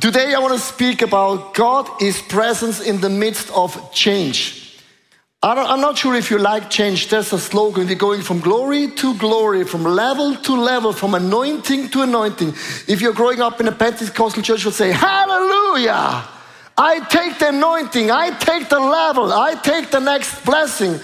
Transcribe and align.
today 0.00 0.34
I 0.34 0.38
want 0.38 0.54
to 0.54 0.60
speak 0.60 1.02
about 1.02 1.54
God 1.54 2.02
is 2.02 2.20
presence 2.20 2.80
in 2.80 3.00
the 3.00 3.08
midst 3.08 3.50
of 3.52 3.92
change. 3.92 4.78
I 5.40 5.72
am 5.72 5.80
not 5.80 5.96
sure 5.96 6.16
if 6.16 6.30
you 6.30 6.38
like 6.38 6.68
change. 6.68 7.08
There's 7.08 7.32
a 7.32 7.38
slogan, 7.38 7.86
we're 7.86 7.94
going 7.94 8.22
from 8.22 8.40
glory 8.40 8.88
to 8.88 9.16
glory, 9.18 9.64
from 9.64 9.84
level 9.84 10.34
to 10.34 10.56
level, 10.56 10.92
from 10.92 11.14
anointing 11.14 11.90
to 11.90 12.02
anointing. 12.02 12.48
If 12.88 13.00
you're 13.00 13.12
growing 13.12 13.40
up 13.40 13.60
in 13.60 13.68
a 13.68 13.72
Pentecostal 13.72 14.42
church, 14.42 14.64
you'll 14.64 14.72
say, 14.72 14.90
Hallelujah! 14.90 16.24
I 16.76 17.00
take 17.08 17.38
the 17.38 17.48
anointing, 17.48 18.10
I 18.10 18.30
take 18.30 18.68
the 18.68 18.80
level, 18.80 19.32
I 19.32 19.54
take 19.54 19.90
the 19.90 20.00
next 20.00 20.44
blessing. 20.44 20.98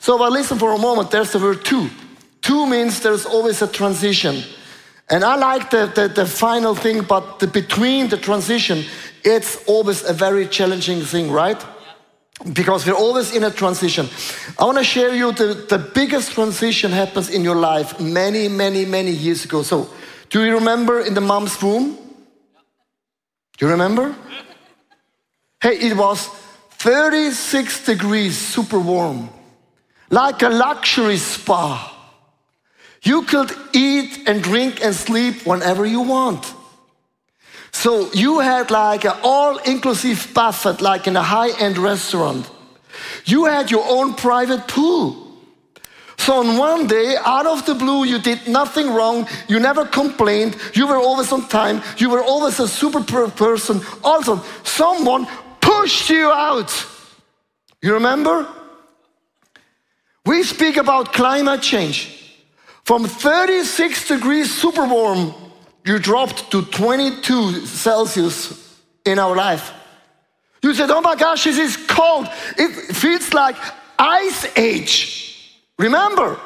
So, 0.00 0.18
but 0.18 0.32
listen 0.32 0.58
for 0.58 0.72
a 0.72 0.78
moment, 0.78 1.10
there's 1.10 1.32
the 1.32 1.38
word 1.38 1.64
two. 1.64 1.88
Two 2.42 2.66
means 2.66 3.00
there's 3.00 3.26
always 3.26 3.62
a 3.62 3.66
transition. 3.66 4.42
And 5.10 5.24
I 5.24 5.36
like 5.36 5.70
the, 5.70 5.86
the, 5.94 6.08
the 6.08 6.26
final 6.26 6.74
thing, 6.74 7.02
but 7.02 7.38
the 7.38 7.46
between 7.46 8.08
the 8.08 8.18
transition, 8.18 8.84
it's 9.24 9.64
always 9.66 10.04
a 10.04 10.12
very 10.12 10.46
challenging 10.46 11.00
thing, 11.00 11.30
right? 11.30 11.64
because 12.52 12.86
we're 12.86 12.94
always 12.94 13.34
in 13.34 13.44
a 13.44 13.50
transition. 13.50 14.08
I 14.58 14.64
want 14.64 14.78
to 14.78 14.84
share 14.84 15.14
you 15.14 15.32
the, 15.32 15.54
the 15.68 15.78
biggest 15.78 16.32
transition 16.32 16.92
happens 16.92 17.30
in 17.30 17.42
your 17.42 17.56
life 17.56 17.98
many, 18.00 18.48
many, 18.48 18.84
many 18.84 19.10
years 19.10 19.44
ago. 19.44 19.62
So, 19.62 19.90
do 20.30 20.44
you 20.44 20.54
remember 20.54 21.00
in 21.00 21.14
the 21.14 21.20
mom's 21.20 21.60
womb? 21.60 21.96
Do 23.56 23.66
you 23.66 23.70
remember? 23.72 24.14
Hey, 25.60 25.78
it 25.78 25.96
was 25.96 26.28
36 26.70 27.86
degrees, 27.86 28.38
super 28.38 28.78
warm, 28.78 29.30
like 30.10 30.42
a 30.42 30.48
luxury 30.48 31.16
spa. 31.16 31.97
You 33.08 33.22
could 33.22 33.50
eat 33.72 34.28
and 34.28 34.42
drink 34.42 34.84
and 34.84 34.94
sleep 34.94 35.46
whenever 35.46 35.86
you 35.86 36.02
want. 36.02 36.54
So 37.72 38.12
you 38.12 38.40
had 38.40 38.70
like 38.70 39.04
an 39.06 39.16
all-inclusive 39.22 40.34
buffet, 40.34 40.82
like 40.82 41.06
in 41.06 41.16
a 41.16 41.22
high-end 41.22 41.78
restaurant. 41.78 42.50
You 43.24 43.46
had 43.46 43.70
your 43.70 43.84
own 43.88 44.12
private 44.12 44.68
pool. 44.68 45.26
So 46.18 46.40
on 46.40 46.58
one 46.58 46.86
day, 46.86 47.16
out 47.24 47.46
of 47.46 47.64
the 47.64 47.74
blue, 47.74 48.04
you 48.04 48.18
did 48.18 48.46
nothing 48.46 48.92
wrong. 48.92 49.26
You 49.48 49.58
never 49.58 49.86
complained. 49.86 50.58
You 50.74 50.86
were 50.86 50.98
always 50.98 51.32
on 51.32 51.48
time. 51.48 51.80
You 51.96 52.10
were 52.10 52.22
always 52.22 52.60
a 52.60 52.68
super 52.68 53.00
person. 53.00 53.80
Also, 54.04 54.42
someone 54.64 55.26
pushed 55.62 56.10
you 56.10 56.28
out. 56.30 56.70
You 57.80 57.94
remember? 57.94 58.46
We 60.26 60.42
speak 60.42 60.76
about 60.76 61.14
climate 61.14 61.62
change. 61.62 62.17
From 62.88 63.04
36 63.04 64.08
degrees 64.08 64.50
super 64.50 64.86
warm 64.86 65.34
you 65.84 65.98
dropped 65.98 66.50
to 66.52 66.62
22 66.62 67.66
Celsius 67.66 68.80
in 69.04 69.18
our 69.18 69.36
life. 69.36 69.74
You 70.62 70.72
said, 70.72 70.90
oh 70.90 71.02
my 71.02 71.14
gosh, 71.14 71.44
this 71.44 71.58
is 71.58 71.76
cold. 71.76 72.28
It 72.56 72.96
feels 72.96 73.34
like 73.34 73.56
ice 73.98 74.46
age. 74.56 75.52
Remember? 75.78 76.40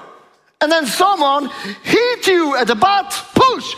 And 0.60 0.72
then 0.72 0.84
someone 0.84 1.48
hit 1.84 2.26
you 2.26 2.56
at 2.56 2.66
the 2.66 2.74
butt, 2.74 3.24
push, 3.36 3.76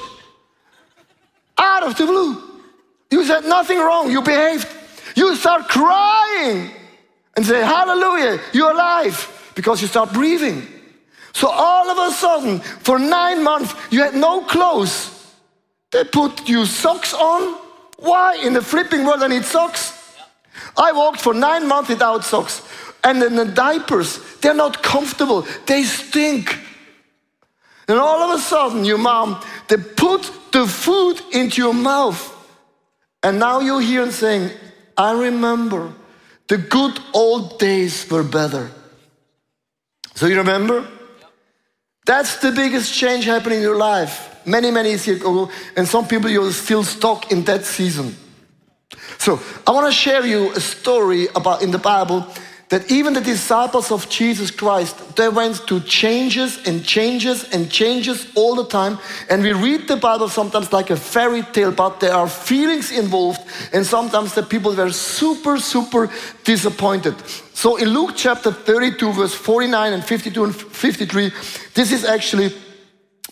out 1.58 1.82
of 1.82 1.98
the 1.98 2.06
blue. 2.06 2.42
You 3.10 3.26
said 3.26 3.44
nothing 3.44 3.78
wrong, 3.78 4.10
you 4.10 4.22
behaved. 4.22 4.68
You 5.14 5.36
start 5.36 5.68
crying 5.68 6.70
and 7.36 7.44
say, 7.44 7.60
Hallelujah, 7.60 8.40
you're 8.54 8.70
alive 8.70 9.52
because 9.54 9.82
you 9.82 9.86
start 9.86 10.14
breathing. 10.14 10.73
So 11.34 11.48
all 11.50 11.90
of 11.90 11.98
a 11.98 12.14
sudden, 12.14 12.60
for 12.60 12.98
nine 12.98 13.42
months, 13.42 13.74
you 13.90 14.00
had 14.00 14.14
no 14.14 14.42
clothes. 14.42 15.10
They 15.91 16.04
put 16.04 16.48
you 16.48 16.64
socks 16.64 17.12
on. 17.12 17.58
Why 17.98 18.36
in 18.36 18.52
the 18.52 18.62
flipping 18.62 19.04
world 19.04 19.22
I 19.22 19.28
need 19.28 19.44
socks? 19.44 19.92
I 20.76 20.92
walked 20.92 21.20
for 21.20 21.34
nine 21.34 21.66
months 21.66 21.91
without 21.91 22.24
socks. 22.24 22.62
And 23.02 23.20
then 23.20 23.34
the 23.34 23.44
diapers, 23.44 24.18
they're 24.41 24.54
not 24.54 24.82
comfortable. 24.82 25.46
They 25.66 25.82
stink. 25.82 26.59
And 27.88 27.98
all 27.98 28.22
of 28.22 28.38
a 28.38 28.41
sudden, 28.41 28.84
your 28.84 28.98
mom, 28.98 29.44
they 29.69 29.76
put 29.76 30.30
the 30.53 30.66
food 30.66 31.20
into 31.32 31.60
your 31.60 31.75
mouth. 31.75 32.30
And 33.22 33.38
now 33.38 33.60
you're 33.60 33.80
here 33.80 34.03
and 34.03 34.12
saying, 34.12 34.50
I 34.97 35.12
remember 35.12 35.92
the 36.48 36.59
good 36.59 36.98
old 37.12 37.59
days 37.59 38.09
were 38.09 38.22
better. 38.22 38.70
So 40.14 40.26
you 40.26 40.38
remember? 40.38 40.86
That's 42.04 42.37
the 42.37 42.53
biggest 42.53 42.92
change 42.92 43.25
happening 43.25 43.59
in 43.59 43.62
your 43.62 43.76
life 43.76 44.31
many, 44.47 44.70
many 44.70 44.91
years 44.91 45.09
ago, 45.09 45.50
and 45.76 45.88
some 45.88 46.06
people 46.06 46.28
you're 46.28 46.53
still 46.53 46.84
stuck 46.84 47.32
in 47.32 47.44
that 47.44 47.65
season. 47.65 48.15
So 49.19 49.41
I 49.66 49.70
want 49.70 49.87
to 49.87 49.92
share 49.92 50.25
you 50.26 50.53
a 50.53 50.60
story 50.60 51.28
about 51.34 51.62
in 51.62 51.70
the 51.70 51.78
Bible 51.78 52.26
that 52.74 52.90
even 52.90 53.12
the 53.12 53.20
disciples 53.20 53.92
of 53.92 54.08
Jesus 54.08 54.50
Christ, 54.50 55.14
they 55.14 55.28
went 55.28 55.64
to 55.68 55.78
changes 55.78 56.58
and 56.66 56.84
changes 56.84 57.44
and 57.52 57.70
changes 57.70 58.26
all 58.34 58.56
the 58.56 58.66
time. 58.66 58.98
And 59.30 59.44
we 59.44 59.52
read 59.52 59.86
the 59.86 59.94
Bible 59.94 60.28
sometimes 60.28 60.72
like 60.72 60.90
a 60.90 60.96
fairy 60.96 61.42
tale, 61.42 61.70
but 61.70 62.00
there 62.00 62.12
are 62.12 62.28
feelings 62.28 62.90
involved, 62.90 63.42
and 63.72 63.86
sometimes 63.86 64.34
the 64.34 64.42
people 64.42 64.74
were 64.74 64.90
super, 64.90 65.56
super 65.58 66.10
disappointed. 66.42 67.14
So 67.52 67.76
in 67.76 67.90
Luke 67.90 68.14
chapter 68.16 68.50
32, 68.50 69.12
verse 69.12 69.34
49 69.34 69.92
and 69.92 70.04
52 70.04 70.44
and 70.44 70.56
53, 70.56 71.30
this 71.74 71.92
is 71.92 72.04
actually 72.04 72.52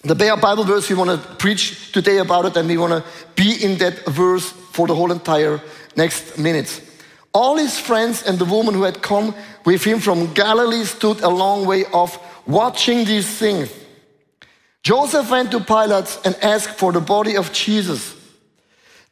the 0.05 0.15
Bayer 0.15 0.37
Bible 0.37 0.63
verse 0.63 0.89
we 0.89 0.95
want 0.95 1.11
to 1.11 1.35
preach 1.35 1.91
today 1.91 2.19
about 2.19 2.45
it, 2.45 2.57
and 2.57 2.69
we 2.69 2.77
want 2.77 2.93
to 2.93 3.05
be 3.35 3.65
in 3.65 3.77
that 3.79 4.07
verse 4.07 4.49
for 4.71 4.87
the 4.87 4.95
whole 4.95 5.11
entire 5.11 5.61
next 5.97 6.39
minutes. 6.39 6.92
All 7.35 7.57
his 7.57 7.79
friends 7.79 8.23
and 8.23 8.39
the 8.39 8.45
woman 8.45 8.75
who 8.75 8.83
had 8.83 9.03
come 9.03 9.35
with 9.65 9.85
him 9.85 10.01
from 10.01 10.33
Galilee 10.35 10.85
stood 10.85 11.21
a 11.21 11.29
long 11.29 11.65
way 11.67 11.85
off, 11.87 12.19
watching 12.47 13.05
these 13.05 13.27
things. 13.39 13.73
Joseph 14.83 15.31
went 15.31 15.51
to 15.53 15.61
Pilate 15.61 16.19
and 16.25 16.35
asked 16.43 16.79
for 16.79 16.93
the 16.93 17.01
body 17.01 17.37
of 17.37 17.53
Jesus. 17.53 18.15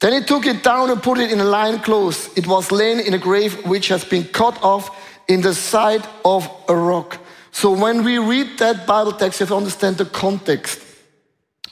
Then 0.01 0.15
he 0.15 0.27
took 0.27 0.47
it 0.47 0.63
down 0.63 0.91
and 0.91 1.03
put 1.03 1.19
it 1.19 1.31
in 1.31 1.41
a 1.41 1.45
lion 1.45 1.79
clothes. 1.79 2.29
It 2.37 2.47
was 2.47 2.73
laid 2.73 3.07
in 3.07 3.15
a 3.15 3.19
grave 3.19 3.67
which 3.67 3.89
has 3.89 4.05
been 4.05 4.25
cut 4.25 4.63
off 4.63 4.91
in 5.29 5.43
the 5.43 5.55
side 5.55 6.07
of 6.25 6.51
a 6.69 6.75
rock. 6.75 7.19
So 7.53 7.71
when 7.71 8.03
we 8.05 8.19
read 8.19 8.59
that 8.59 8.87
Bible 8.87 9.13
text, 9.13 9.41
you 9.41 9.45
have 9.45 9.51
to 9.51 9.57
understand 9.57 9.99
the 9.99 10.07
context. 10.07 10.81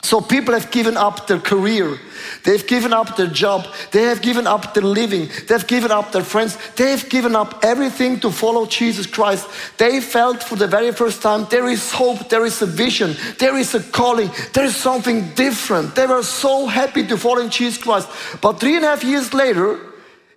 So 0.01 0.21
people 0.21 0.53
have 0.53 0.71
given 0.71 0.95
up 0.95 1.27
their 1.27 1.39
career. 1.39 1.99
They've 2.45 2.65
given 2.65 2.93
up 2.93 3.17
their 3.17 3.27
job. 3.27 3.67
They 3.91 4.03
have 4.03 4.21
given 4.21 4.47
up 4.47 4.73
their 4.73 4.83
living. 4.83 5.29
They've 5.47 5.67
given 5.67 5.91
up 5.91 6.11
their 6.13 6.23
friends. 6.23 6.57
They've 6.75 7.07
given 7.09 7.35
up 7.35 7.59
everything 7.63 8.19
to 8.21 8.31
follow 8.31 8.65
Jesus 8.65 9.05
Christ. 9.05 9.47
They 9.77 9.99
felt 9.99 10.41
for 10.41 10.55
the 10.55 10.67
very 10.67 10.91
first 10.93 11.21
time 11.21 11.47
there 11.49 11.67
is 11.67 11.91
hope, 11.91 12.29
there 12.29 12.45
is 12.45 12.61
a 12.61 12.65
vision, 12.65 13.15
there 13.39 13.57
is 13.57 13.75
a 13.75 13.81
calling, 13.81 14.31
there 14.53 14.63
is 14.63 14.75
something 14.75 15.29
different. 15.35 15.95
They 15.95 16.07
were 16.07 16.23
so 16.23 16.65
happy 16.65 17.05
to 17.07 17.17
follow 17.17 17.47
Jesus 17.49 17.83
Christ. 17.83 18.09
But 18.41 18.59
three 18.59 18.77
and 18.77 18.85
a 18.85 18.89
half 18.89 19.03
years 19.03 19.33
later, 19.33 19.79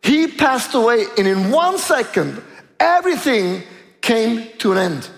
he 0.03 0.27
passed 0.27 0.75
away, 0.75 1.07
and 1.17 1.29
in 1.29 1.53
one 1.53 1.79
second, 1.79 2.43
everything 2.81 3.63
came 4.01 4.49
to 4.59 4.73
an 4.73 4.79
end. 4.79 5.11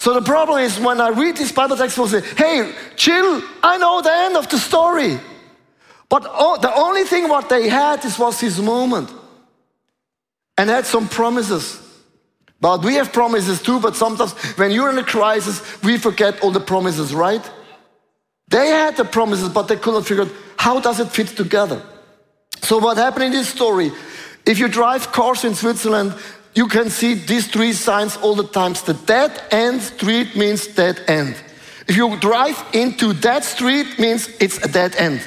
So 0.00 0.14
the 0.14 0.22
problem 0.22 0.60
is 0.60 0.80
when 0.80 0.98
I 0.98 1.10
read 1.10 1.36
this 1.36 1.52
Bible 1.52 1.76
text, 1.76 1.98
will 1.98 2.08
say, 2.08 2.22
hey, 2.22 2.74
chill, 2.96 3.42
I 3.62 3.76
know 3.76 4.00
the 4.00 4.10
end 4.10 4.34
of 4.34 4.48
the 4.48 4.58
story. 4.58 5.20
But 6.08 6.24
oh, 6.26 6.56
the 6.58 6.74
only 6.74 7.04
thing 7.04 7.28
what 7.28 7.50
they 7.50 7.68
had 7.68 8.02
is 8.06 8.18
was 8.18 8.40
his 8.40 8.58
moment. 8.62 9.12
And 10.56 10.70
had 10.70 10.86
some 10.86 11.06
promises. 11.06 11.78
But 12.62 12.82
we 12.82 12.94
have 12.94 13.12
promises 13.12 13.60
too, 13.60 13.78
but 13.78 13.94
sometimes 13.94 14.32
when 14.56 14.70
you're 14.70 14.88
in 14.88 14.96
a 14.96 15.04
crisis, 15.04 15.60
we 15.82 15.98
forget 15.98 16.40
all 16.40 16.50
the 16.50 16.60
promises, 16.60 17.14
right? 17.14 17.44
They 18.48 18.68
had 18.68 18.96
the 18.96 19.04
promises, 19.04 19.50
but 19.50 19.68
they 19.68 19.76
couldn't 19.76 20.04
figure 20.04 20.24
out 20.24 20.32
how 20.56 20.80
does 20.80 20.98
it 20.98 21.08
fit 21.08 21.28
together. 21.28 21.82
So 22.62 22.78
what 22.78 22.96
happened 22.96 23.24
in 23.24 23.32
this 23.32 23.50
story, 23.50 23.92
if 24.46 24.58
you 24.58 24.66
drive 24.68 25.12
cars 25.12 25.44
in 25.44 25.54
Switzerland, 25.54 26.14
you 26.54 26.66
can 26.66 26.90
see 26.90 27.14
these 27.14 27.46
three 27.46 27.72
signs 27.72 28.16
all 28.16 28.34
the 28.34 28.46
times. 28.46 28.82
The 28.82 28.94
dead 28.94 29.40
end 29.50 29.82
street 29.82 30.36
means 30.36 30.66
dead 30.66 31.00
end. 31.06 31.36
If 31.86 31.96
you 31.96 32.16
drive 32.18 32.62
into 32.72 33.12
that 33.14 33.44
street, 33.44 33.98
means 33.98 34.28
it's 34.40 34.58
a 34.64 34.68
dead 34.68 34.94
end. 34.96 35.20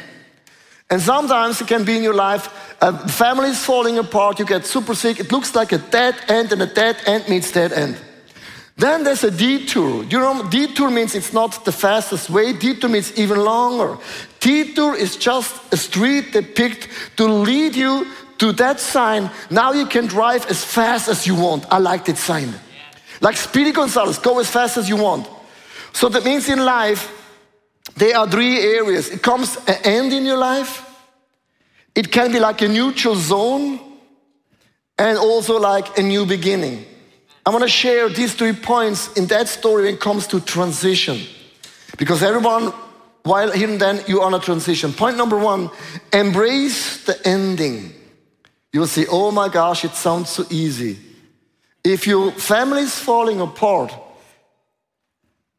And 0.89 1.01
sometimes 1.01 1.59
it 1.59 1.67
can 1.67 1.83
be 1.83 1.97
in 1.97 2.03
your 2.03 2.13
life, 2.13 2.49
a 2.81 3.07
family 3.07 3.49
is 3.49 3.63
falling 3.63 3.97
apart, 3.97 4.39
you 4.39 4.45
get 4.45 4.65
super 4.65 4.93
sick, 4.93 5.19
it 5.19 5.31
looks 5.31 5.55
like 5.55 5.71
a 5.71 5.77
dead 5.77 6.15
end, 6.27 6.51
and 6.51 6.61
a 6.61 6.67
dead 6.67 6.97
end 7.05 7.27
means 7.27 7.51
dead 7.51 7.73
end. 7.73 7.97
Then 8.75 9.03
there's 9.03 9.23
a 9.23 9.31
detour. 9.31 10.03
You 10.03 10.19
know, 10.19 10.47
detour 10.49 10.89
means 10.89 11.15
it's 11.15 11.33
not 11.33 11.63
the 11.63 11.71
fastest 11.71 12.29
way, 12.29 12.53
detour 12.53 12.89
means 12.89 13.17
even 13.17 13.39
longer. 13.39 13.97
Detour 14.39 14.95
is 14.95 15.15
just 15.15 15.73
a 15.73 15.77
street 15.77 16.33
they 16.33 16.41
picked 16.41 16.89
to 17.17 17.25
lead 17.25 17.75
you 17.75 18.07
to 18.43 18.51
that 18.51 18.77
sign, 18.77 19.31
now 19.49 19.71
you 19.71 19.85
can 19.85 20.05
drive 20.05 20.45
as 20.47 20.65
fast 20.65 21.07
as 21.07 21.25
you 21.25 21.33
want. 21.33 21.65
I 21.71 21.77
like 21.77 22.03
that 22.05 22.17
sign. 22.17 22.53
Like 23.21 23.37
Speedy 23.37 23.71
Gonzales, 23.71 24.19
go 24.19 24.37
as 24.37 24.49
fast 24.49 24.75
as 24.75 24.89
you 24.89 24.97
want. 24.97 25.29
So 25.93 26.09
that 26.09 26.25
means 26.25 26.49
in 26.49 26.59
life, 26.59 27.09
there 27.95 28.17
are 28.17 28.27
three 28.27 28.59
areas. 28.59 29.09
It 29.09 29.21
comes 29.21 29.55
an 29.65 29.77
end 29.85 30.11
in 30.11 30.25
your 30.25 30.35
life, 30.35 30.83
It 31.95 32.11
can 32.11 32.33
be 32.33 32.39
like 32.39 32.61
a 32.61 32.67
neutral 32.67 33.15
zone 33.15 33.79
and 34.97 35.17
also 35.17 35.57
like 35.57 35.97
a 35.97 36.01
new 36.01 36.25
beginning. 36.25 36.85
I 37.45 37.49
want 37.49 37.63
to 37.63 37.69
share 37.69 38.09
these 38.09 38.33
three 38.33 38.53
points 38.53 39.13
in 39.13 39.27
that 39.27 39.47
story 39.47 39.83
when 39.83 39.93
it 39.93 40.01
comes 40.01 40.27
to 40.27 40.41
transition. 40.41 41.21
Because 41.97 42.23
everyone, 42.23 42.73
while 43.23 43.51
here 43.51 43.69
and 43.69 43.79
then, 43.79 44.03
you 44.07 44.19
are 44.19 44.25
on 44.25 44.33
a 44.33 44.39
transition. 44.39 44.91
Point 44.91 45.15
number 45.15 45.37
one 45.37 45.69
embrace 46.11 47.05
the 47.05 47.15
ending. 47.25 47.93
You'll 48.73 48.87
say, 48.87 49.05
oh 49.09 49.31
my 49.31 49.47
gosh, 49.47 49.85
it 49.85 49.91
sounds 49.91 50.29
so 50.29 50.45
easy. 50.49 50.97
If 51.83 52.07
your 52.07 52.31
family 52.31 52.81
is 52.81 52.97
falling 52.97 53.39
apart, 53.39 53.93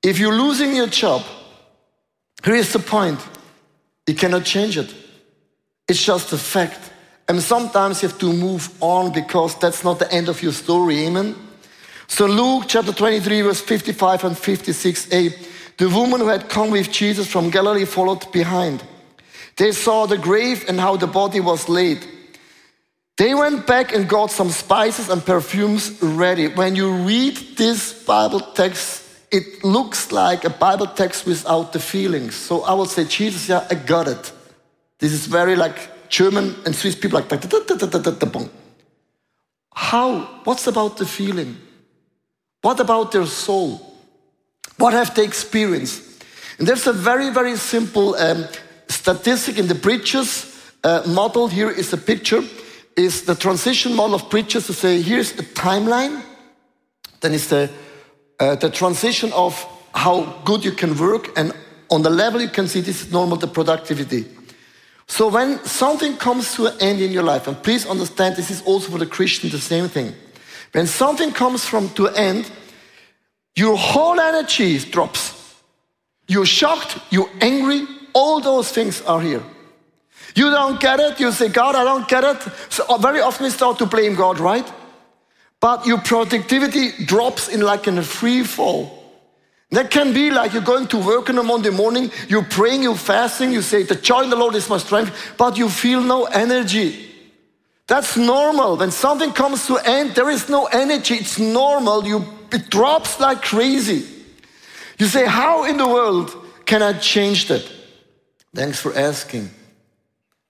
if 0.02 0.18
you're 0.18 0.36
losing 0.36 0.74
your 0.74 0.88
job, 0.88 1.22
here 2.44 2.56
is 2.56 2.72
the 2.72 2.80
point 2.80 3.20
you 4.06 4.14
cannot 4.14 4.44
change 4.44 4.76
it. 4.76 4.92
It's 5.88 6.04
just 6.04 6.32
a 6.32 6.38
fact. 6.38 6.90
And 7.28 7.40
sometimes 7.40 8.02
you 8.02 8.08
have 8.08 8.18
to 8.18 8.32
move 8.32 8.68
on 8.82 9.12
because 9.12 9.56
that's 9.58 9.84
not 9.84 9.98
the 9.98 10.12
end 10.12 10.28
of 10.28 10.42
your 10.42 10.52
story. 10.52 11.06
Amen. 11.06 11.34
So, 12.06 12.26
Luke 12.26 12.64
chapter 12.68 12.92
23, 12.92 13.40
verse 13.40 13.60
55 13.62 14.24
and 14.24 14.36
56a 14.36 15.46
the 15.76 15.88
woman 15.88 16.20
who 16.20 16.28
had 16.28 16.48
come 16.48 16.70
with 16.70 16.92
Jesus 16.92 17.26
from 17.26 17.50
Galilee 17.50 17.84
followed 17.84 18.30
behind. 18.30 18.84
They 19.56 19.72
saw 19.72 20.06
the 20.06 20.18
grave 20.18 20.64
and 20.68 20.78
how 20.78 20.96
the 20.96 21.06
body 21.06 21.40
was 21.40 21.68
laid. 21.68 22.06
They 23.16 23.34
went 23.34 23.66
back 23.66 23.94
and 23.94 24.08
got 24.08 24.30
some 24.30 24.50
spices 24.50 25.08
and 25.08 25.24
perfumes 25.24 26.02
ready. 26.02 26.48
When 26.48 26.74
you 26.74 26.92
read 26.92 27.36
this 27.56 28.04
Bible 28.04 28.40
text, 28.40 29.04
it 29.30 29.62
looks 29.62 30.10
like 30.10 30.44
a 30.44 30.50
Bible 30.50 30.86
text 30.86 31.24
without 31.24 31.72
the 31.72 31.78
feelings. 31.78 32.34
So 32.34 32.62
I 32.62 32.72
will 32.74 32.86
say, 32.86 33.04
Jesus, 33.04 33.48
yeah, 33.48 33.66
I 33.70 33.74
got 33.74 34.08
it. 34.08 34.32
This 34.98 35.12
is 35.12 35.26
very 35.26 35.54
like 35.54 36.08
German 36.08 36.56
and 36.66 36.74
Swiss 36.74 36.96
people 36.96 37.20
like 37.20 37.28
how? 39.74 40.20
What's 40.44 40.66
about 40.66 40.96
the 40.96 41.06
feeling? 41.06 41.56
What 42.62 42.80
about 42.80 43.12
their 43.12 43.26
soul? 43.26 43.94
What 44.78 44.92
have 44.92 45.14
they 45.14 45.24
experienced? 45.24 46.24
And 46.58 46.66
there's 46.66 46.86
a 46.86 46.92
very, 46.92 47.30
very 47.30 47.56
simple 47.56 48.14
um, 48.14 48.46
statistic 48.88 49.58
in 49.58 49.66
the 49.66 49.74
Bridges 49.74 50.72
uh, 50.84 51.02
model. 51.06 51.48
Here 51.48 51.70
is 51.70 51.92
a 51.92 51.96
picture. 51.96 52.42
Is 52.96 53.22
the 53.22 53.34
transition 53.34 53.94
model 53.94 54.14
of 54.14 54.30
Bridges 54.30 54.66
to 54.66 54.72
say 54.72 55.02
here's 55.02 55.32
a 55.32 55.42
timeline, 55.42 56.22
then 57.20 57.34
it's 57.34 57.48
the 57.48 57.68
uh, 58.38 58.54
the 58.56 58.70
transition 58.70 59.32
of 59.32 59.66
how 59.94 60.40
good 60.44 60.64
you 60.64 60.72
can 60.72 60.96
work, 60.96 61.36
and 61.36 61.52
on 61.90 62.02
the 62.02 62.10
level 62.10 62.40
you 62.40 62.48
can 62.48 62.68
see 62.68 62.80
this 62.80 63.02
is 63.02 63.12
normal 63.12 63.36
the 63.36 63.46
productivity. 63.46 64.26
So 65.06 65.28
when 65.28 65.62
something 65.64 66.16
comes 66.16 66.54
to 66.54 66.66
an 66.66 66.74
end 66.80 67.00
in 67.00 67.12
your 67.12 67.22
life, 67.22 67.46
and 67.46 67.62
please 67.62 67.86
understand 67.86 68.36
this 68.36 68.50
is 68.50 68.62
also 68.62 68.90
for 68.90 68.98
the 68.98 69.06
Christian 69.06 69.50
the 69.50 69.58
same 69.58 69.88
thing. 69.88 70.14
When 70.72 70.86
something 70.86 71.32
comes 71.32 71.64
from 71.64 71.88
to 71.90 72.06
an 72.06 72.16
end, 72.16 72.50
your 73.56 73.76
whole 73.76 74.18
energy 74.18 74.78
drops. 74.78 75.32
You're 76.26 76.46
shocked, 76.46 76.98
you're 77.10 77.30
angry, 77.40 77.86
all 78.12 78.40
those 78.40 78.72
things 78.72 79.02
are 79.02 79.20
here. 79.20 79.42
You 80.34 80.50
don't 80.50 80.80
get 80.80 80.98
it, 81.00 81.20
you 81.20 81.30
say, 81.32 81.48
God, 81.48 81.76
I 81.76 81.84
don't 81.84 82.08
get 82.08 82.24
it. 82.24 82.42
So 82.68 82.84
uh, 82.88 82.98
very 82.98 83.20
often 83.20 83.44
we 83.44 83.50
start 83.50 83.78
to 83.78 83.86
blame 83.86 84.16
God, 84.16 84.40
right? 84.40 84.70
But 85.60 85.86
your 85.86 85.98
productivity 85.98 87.04
drops 87.04 87.48
in 87.48 87.60
like 87.60 87.86
in 87.86 87.98
a 87.98 88.02
free 88.02 88.42
fall. 88.42 89.02
That 89.70 89.90
can 89.90 90.12
be 90.12 90.30
like 90.30 90.52
you're 90.52 90.62
going 90.62 90.88
to 90.88 90.98
work 90.98 91.30
on 91.30 91.38
a 91.38 91.42
Monday 91.42 91.70
morning, 91.70 92.10
you're 92.28 92.44
praying, 92.44 92.82
you're 92.82 92.96
fasting, 92.96 93.52
you 93.52 93.62
say, 93.62 93.82
The 93.82 93.94
joy 93.94 94.22
in 94.22 94.30
the 94.30 94.36
Lord 94.36 94.54
is 94.54 94.68
my 94.68 94.78
strength, 94.78 95.34
but 95.36 95.56
you 95.56 95.68
feel 95.68 96.00
no 96.00 96.24
energy. 96.24 97.10
That's 97.86 98.16
normal. 98.16 98.76
When 98.76 98.90
something 98.90 99.32
comes 99.32 99.66
to 99.66 99.76
end, 99.78 100.14
there 100.14 100.30
is 100.30 100.48
no 100.48 100.66
energy. 100.66 101.14
It's 101.14 101.38
normal. 101.38 102.06
You, 102.06 102.24
it 102.52 102.70
drops 102.70 103.20
like 103.20 103.42
crazy. 103.42 104.06
You 104.98 105.06
say, 105.06 105.26
How 105.26 105.64
in 105.64 105.76
the 105.76 105.88
world 105.88 106.34
can 106.66 106.82
I 106.82 106.94
change 106.94 107.48
that? 107.48 107.68
Thanks 108.54 108.80
for 108.80 108.96
asking. 108.96 109.50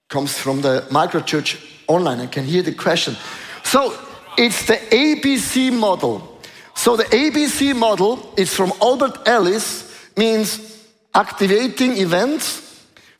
Comes 0.08 0.38
from 0.38 0.60
the 0.60 0.86
microchurch 0.90 1.58
online. 1.86 2.20
I 2.20 2.26
can 2.26 2.44
hear 2.44 2.62
the 2.62 2.74
question. 2.74 3.16
So 3.62 3.98
it's 4.36 4.66
the 4.66 4.76
ABC 4.76 5.72
model. 5.72 6.40
So 6.74 6.96
the 6.96 7.04
ABC 7.04 7.74
model 7.76 8.32
is 8.36 8.54
from 8.54 8.72
Albert 8.82 9.26
Ellis, 9.26 9.90
means 10.16 10.82
activating 11.14 11.96
events 11.98 12.64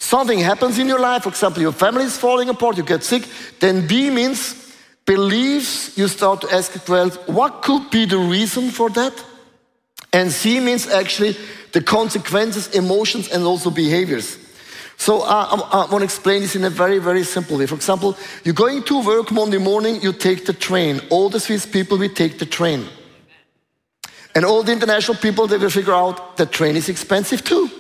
Something 0.05 0.39
happens 0.39 0.79
in 0.79 0.87
your 0.87 1.01
life, 1.01 1.23
for 1.23 1.31
example, 1.31 1.63
your 1.63 1.73
family 1.73 2.05
is 2.05 2.19
falling 2.19 2.51
apart, 2.51 2.77
you 2.77 2.83
get 2.83 3.03
sick. 3.03 3.27
Then 3.59 3.87
B 3.87 4.11
means 4.11 4.77
beliefs, 5.07 5.97
you 5.97 6.09
start 6.09 6.43
to 6.43 6.53
ask, 6.53 6.87
well, 6.87 7.09
what 7.25 7.63
could 7.63 7.91
be 7.91 8.05
the 8.05 8.19
reason 8.19 8.71
for 8.71 8.91
that? 8.91 9.15
And 10.13 10.31
C 10.31 10.61
means 10.61 10.87
actually 10.87 11.39
the 11.73 11.81
consequences, 11.81 12.69
emotions, 12.75 13.29
and 13.31 13.45
also 13.45 13.71
behaviors. 13.71 14.37
So 14.97 15.23
uh, 15.23 15.25
I, 15.73 15.83
I 15.83 15.91
want 15.91 15.99
to 16.01 16.05
explain 16.05 16.43
this 16.43 16.57
in 16.57 16.65
a 16.65 16.71
very, 16.71 16.99
very 16.99 17.25
simple 17.25 17.59
way. 17.59 17.67
For 17.67 17.75
example, 17.75 18.17
you're 18.45 18.55
going 18.55 18.83
to 18.85 19.03
work 19.05 19.31
Monday 19.33 19.59
morning, 19.59 20.01
you 20.01 20.13
take 20.13 20.47
the 20.47 20.53
train. 20.53 21.01
All 21.11 21.29
the 21.29 21.41
Swiss 21.41 21.67
people, 21.67 21.99
we 21.99 22.09
take 22.09 22.39
the 22.39 22.47
train. 22.47 22.87
And 24.35 24.45
all 24.45 24.63
the 24.63 24.73
international 24.73 25.17
people, 25.17 25.47
they 25.47 25.59
will 25.59 25.71
figure 25.71 25.93
out 25.93 26.37
the 26.37 26.47
train 26.47 26.77
is 26.77 26.89
expensive 26.89 27.45
too. 27.45 27.71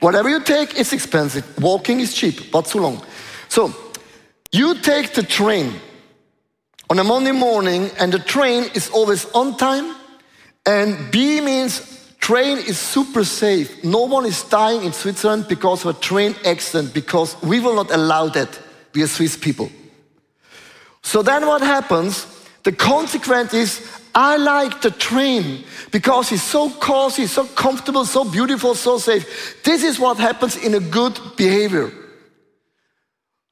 Whatever 0.00 0.28
you 0.28 0.40
take, 0.42 0.78
it's 0.78 0.92
expensive. 0.92 1.44
Walking 1.62 2.00
is 2.00 2.12
cheap, 2.12 2.50
but 2.50 2.66
too 2.66 2.80
long. 2.80 3.04
So 3.48 3.72
you 4.50 4.74
take 4.80 5.14
the 5.14 5.22
train 5.22 5.74
on 6.90 6.98
a 6.98 7.04
Monday 7.04 7.32
morning, 7.32 7.90
and 7.98 8.12
the 8.12 8.18
train 8.18 8.64
is 8.74 8.90
always 8.90 9.30
on 9.32 9.56
time. 9.56 9.94
And 10.66 11.10
B 11.10 11.40
means 11.40 11.91
train 12.22 12.56
is 12.56 12.78
super 12.78 13.24
safe. 13.24 13.82
No 13.82 14.04
one 14.04 14.24
is 14.24 14.44
dying 14.44 14.84
in 14.84 14.92
Switzerland 14.92 15.46
because 15.48 15.84
of 15.84 15.96
a 15.96 16.00
train 16.00 16.36
accident, 16.44 16.94
because 16.94 17.36
we 17.42 17.58
will 17.58 17.74
not 17.74 17.90
allow 17.90 18.28
that. 18.28 18.58
We 18.94 19.02
are 19.02 19.08
Swiss 19.08 19.36
people. 19.36 19.70
So 21.02 21.22
then 21.22 21.46
what 21.46 21.62
happens? 21.62 22.26
The 22.62 22.70
consequence 22.70 23.52
is 23.52 23.84
I 24.14 24.36
like 24.36 24.82
the 24.82 24.92
train 24.92 25.64
because 25.90 26.30
it's 26.30 26.44
so 26.44 26.70
cozy, 26.70 27.26
so 27.26 27.44
comfortable, 27.44 28.04
so 28.04 28.24
beautiful, 28.24 28.76
so 28.76 28.98
safe. 28.98 29.60
This 29.64 29.82
is 29.82 29.98
what 29.98 30.18
happens 30.18 30.56
in 30.56 30.74
a 30.74 30.80
good 30.80 31.18
behavior. 31.36 31.90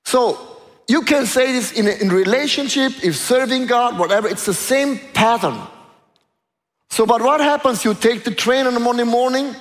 So 0.04 0.38
you 0.86 1.02
can 1.02 1.26
say 1.26 1.52
this 1.52 1.72
in, 1.72 1.88
a, 1.88 1.90
in 1.90 2.08
relationship, 2.10 2.92
if 3.02 3.16
serving 3.16 3.66
God, 3.66 3.98
whatever, 3.98 4.28
it's 4.28 4.46
the 4.46 4.54
same 4.54 5.00
pattern. 5.12 5.58
So, 6.90 7.06
but 7.06 7.22
what 7.22 7.40
happens? 7.40 7.84
You 7.84 7.94
take 7.94 8.24
the 8.24 8.34
train 8.34 8.66
on 8.66 8.74
a 8.74 8.80
Monday 8.80 9.04
morning, 9.04 9.54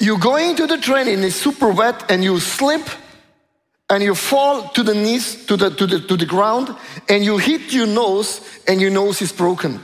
you 0.00 0.18
go 0.18 0.36
into 0.36 0.66
the 0.66 0.78
train 0.78 1.08
and 1.08 1.24
it's 1.24 1.36
super 1.36 1.70
wet 1.70 2.10
and 2.10 2.24
you 2.24 2.40
slip 2.40 2.88
and 3.90 4.02
you 4.02 4.14
fall 4.14 4.68
to 4.68 4.82
the 4.82 4.94
knees, 4.94 5.46
to 5.46 5.56
the, 5.56 5.70
to 5.70 5.86
the, 5.86 6.00
to 6.00 6.16
the 6.16 6.24
ground, 6.24 6.74
and 7.08 7.24
you 7.24 7.38
hit 7.38 7.72
your 7.72 7.88
nose, 7.88 8.40
and 8.68 8.80
your 8.80 8.90
nose 8.90 9.20
is 9.20 9.32
broken. 9.32 9.80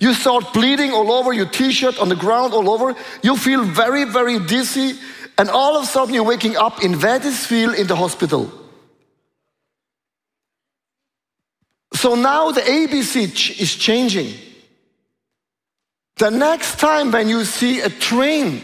You 0.00 0.14
start 0.14 0.52
bleeding 0.52 0.92
all 0.92 1.12
over 1.12 1.32
your 1.32 1.46
t 1.46 1.70
shirt, 1.70 1.98
on 2.00 2.08
the 2.08 2.16
ground, 2.16 2.52
all 2.52 2.68
over. 2.68 2.96
You 3.22 3.36
feel 3.36 3.62
very, 3.62 4.04
very 4.04 4.40
dizzy, 4.40 4.98
and 5.38 5.48
all 5.48 5.76
of 5.76 5.84
a 5.84 5.86
sudden 5.86 6.12
you're 6.12 6.24
waking 6.24 6.56
up 6.56 6.82
in 6.82 6.94
Wädenswil 6.94 7.78
in 7.78 7.86
the 7.86 7.94
hospital. 7.94 8.50
So 11.96 12.14
now 12.14 12.52
the 12.52 12.60
ABC 12.60 13.60
is 13.60 13.74
changing. 13.74 14.32
The 16.16 16.30
next 16.30 16.78
time 16.78 17.10
when 17.10 17.28
you 17.28 17.44
see 17.44 17.80
a 17.80 17.90
train, 17.90 18.62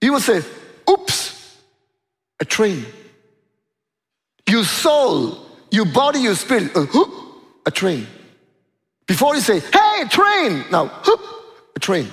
you 0.00 0.12
will 0.12 0.20
say, 0.20 0.42
Oops, 0.88 1.56
a 2.40 2.44
train 2.44 2.84
your 4.50 4.64
soul, 4.64 5.46
your 5.70 5.86
body, 5.86 6.20
your 6.20 6.34
spirit, 6.34 6.76
uh, 6.76 6.86
a 7.64 7.70
train. 7.70 8.06
Before 9.06 9.34
you 9.34 9.40
say, 9.40 9.60
hey, 9.60 10.04
train, 10.10 10.64
now, 10.70 10.90
a 11.74 11.78
train. 11.78 12.08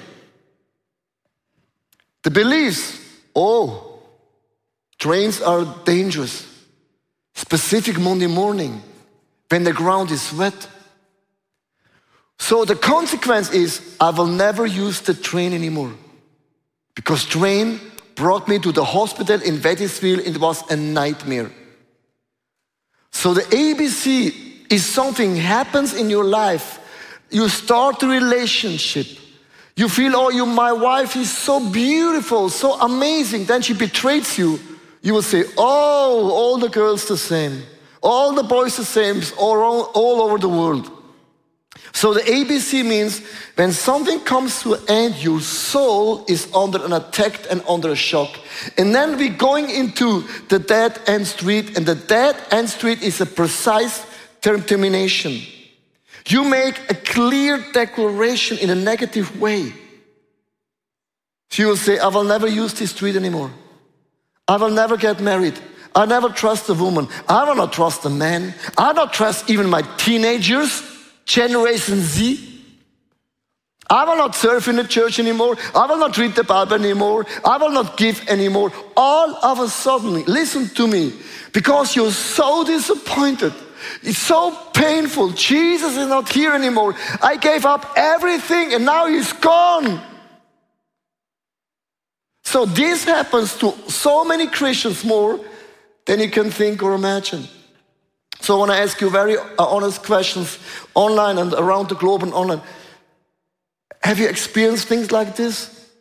The 2.24 2.32
beliefs, 2.32 3.00
oh, 3.36 4.00
trains 4.98 5.42
are 5.42 5.66
dangerous. 5.84 6.46
Specific 7.34 8.00
Monday 8.00 8.28
morning 8.28 8.82
when 9.50 9.64
the 9.64 9.74
ground 9.74 10.12
is 10.12 10.34
wet. 10.34 10.68
So 12.40 12.66
the 12.66 12.76
consequence 12.76 13.52
is 13.52 13.96
I 14.00 14.12
will 14.12 14.28
never 14.28 14.66
use 14.66 15.02
the 15.02 15.14
train 15.14 15.54
anymore. 15.54 15.94
Because 16.96 17.26
train 17.26 17.80
brought 18.16 18.48
me 18.48 18.60
to 18.60 18.72
the 18.72 18.84
hospital 18.84 19.42
in 19.42 19.58
Wädenswil. 19.58 20.26
It 20.26 20.40
was 20.40 20.70
a 20.70 20.76
nightmare. 20.76 21.52
So 23.12 23.34
the 23.34 23.42
ABC 23.42 24.72
is 24.72 24.86
something 24.86 25.36
happens 25.36 25.94
in 25.94 26.10
your 26.10 26.24
life. 26.24 26.80
You 27.30 27.50
start 27.50 28.04
a 28.04 28.08
relationship. 28.08 29.08
You 29.76 29.90
feel, 29.90 30.16
oh, 30.16 30.30
you, 30.30 30.46
my 30.46 30.72
wife 30.72 31.16
is 31.16 31.30
so 31.30 31.60
beautiful, 31.70 32.50
so 32.50 32.80
amazing. 32.80 33.46
Then 33.46 33.62
she 33.62 33.74
betrays 33.74 34.38
you. 34.38 34.60
you 35.02 35.14
will 35.14 35.22
say, 35.22 35.46
oh, 35.58 36.32
all 36.32 36.58
the 36.58 36.70
girls 36.70 37.08
the 37.08 37.18
same, 37.18 37.64
all 38.02 38.34
the 38.34 38.44
boys 38.44 38.78
the 38.78 38.86
same, 38.86 39.22
all, 39.38 39.84
all 39.94 40.22
over 40.22 40.38
the 40.38 40.50
world. 40.50 40.92
So 41.94 42.14
the 42.14 42.22
ABC 42.22 42.86
means 42.86 43.22
when 43.56 43.72
something 43.72 44.20
comes 44.20 44.62
to 44.62 44.78
end, 44.88 45.16
your 45.16 45.42
soul 45.42 46.26
is 46.28 46.54
under 46.54 46.84
an 46.86 46.94
attack 46.94 47.50
and 47.50 47.64
under 47.68 47.90
a 47.90 47.96
shock. 47.96 48.30
And 48.78 48.94
then 48.94 49.18
we're 49.18 49.36
going 49.36 49.70
into 49.70 50.24
the 50.50 50.60
dead 50.60 51.00
end 51.08 51.26
street, 51.28 51.76
and 51.76 51.86
the 51.86 51.96
dead 51.96 52.36
end 52.52 52.70
street 52.70 53.02
is 53.02 53.20
a 53.22 53.26
precise 53.26 54.06
termination. 54.42 55.42
You 56.28 56.44
make 56.44 56.80
a 56.90 56.96
clear 56.96 57.64
declaration 57.72 58.58
in 58.58 58.70
a 58.70 58.76
negative 58.76 59.40
way. 59.40 59.74
She 61.50 61.64
will 61.66 61.78
say, 61.78 61.98
I 61.98 62.08
will 62.08 62.26
never 62.26 62.48
use 62.48 62.74
this 62.74 62.92
street 62.92 63.16
anymore. 63.16 63.52
I 64.48 64.58
will 64.58 64.70
never 64.70 64.98
get 64.98 65.20
married. 65.20 65.60
I 65.96 66.06
never 66.06 66.30
trust 66.30 66.70
a 66.70 66.74
woman. 66.74 67.08
I 67.28 67.44
will 67.44 67.56
not 67.56 67.74
trust 67.74 68.06
a 68.06 68.10
man. 68.10 68.54
I 68.78 68.94
don't 68.94 69.12
trust 69.12 69.50
even 69.50 69.70
my 69.70 69.82
teenagers, 69.98 70.82
Generation 71.26 72.02
Z. 72.02 72.56
I 73.90 74.04
will 74.04 74.18
not 74.18 74.36
serve 74.36 74.68
in 74.68 74.76
the 74.76 74.84
church 74.84 75.18
anymore. 75.20 75.58
I 75.74 75.86
will 75.86 75.98
not 75.98 76.18
read 76.18 76.36
the 76.36 76.44
Bible 76.44 76.74
anymore. 76.74 77.26
I 77.46 77.58
will 77.58 77.72
not 77.72 77.96
give 77.98 78.28
anymore. 78.28 78.72
All 78.98 79.36
of 79.44 79.60
a 79.60 79.70
sudden, 79.70 80.24
listen 80.26 80.68
to 80.76 80.88
me, 80.88 81.14
because 81.54 81.96
you're 81.96 82.12
so 82.12 82.66
disappointed. 82.66 83.54
It's 84.04 84.18
so 84.18 84.52
painful. 84.74 85.32
Jesus 85.32 85.96
is 85.96 86.08
not 86.08 86.30
here 86.30 86.54
anymore. 86.54 86.96
I 87.22 87.38
gave 87.38 87.66
up 87.66 87.94
everything 87.96 88.74
and 88.74 88.84
now 88.86 89.08
he's 89.08 89.32
gone. 89.34 90.02
So 92.44 92.66
this 92.66 93.04
happens 93.04 93.56
to 93.58 93.74
so 93.88 94.26
many 94.26 94.48
Christians 94.48 95.06
more 95.06 95.40
than 96.08 96.20
you 96.20 96.30
can 96.30 96.50
think 96.50 96.82
or 96.82 96.96
imagine. 96.96 97.48
So 98.40 98.56
I 98.56 98.60
want 98.60 98.72
to 98.72 98.78
ask 98.78 99.00
you 99.02 99.10
very 99.10 99.38
uh, 99.38 99.46
honest 99.60 100.04
questions 100.04 100.58
online 100.96 101.38
and 101.38 101.54
around 101.54 101.90
the 101.90 101.96
globe 101.96 102.24
and 102.24 102.34
online. 102.34 102.62
Have 104.02 104.20
you 104.20 104.28
experienced 104.28 104.88
things 104.88 105.12
like 105.12 105.36
this? 105.36 105.92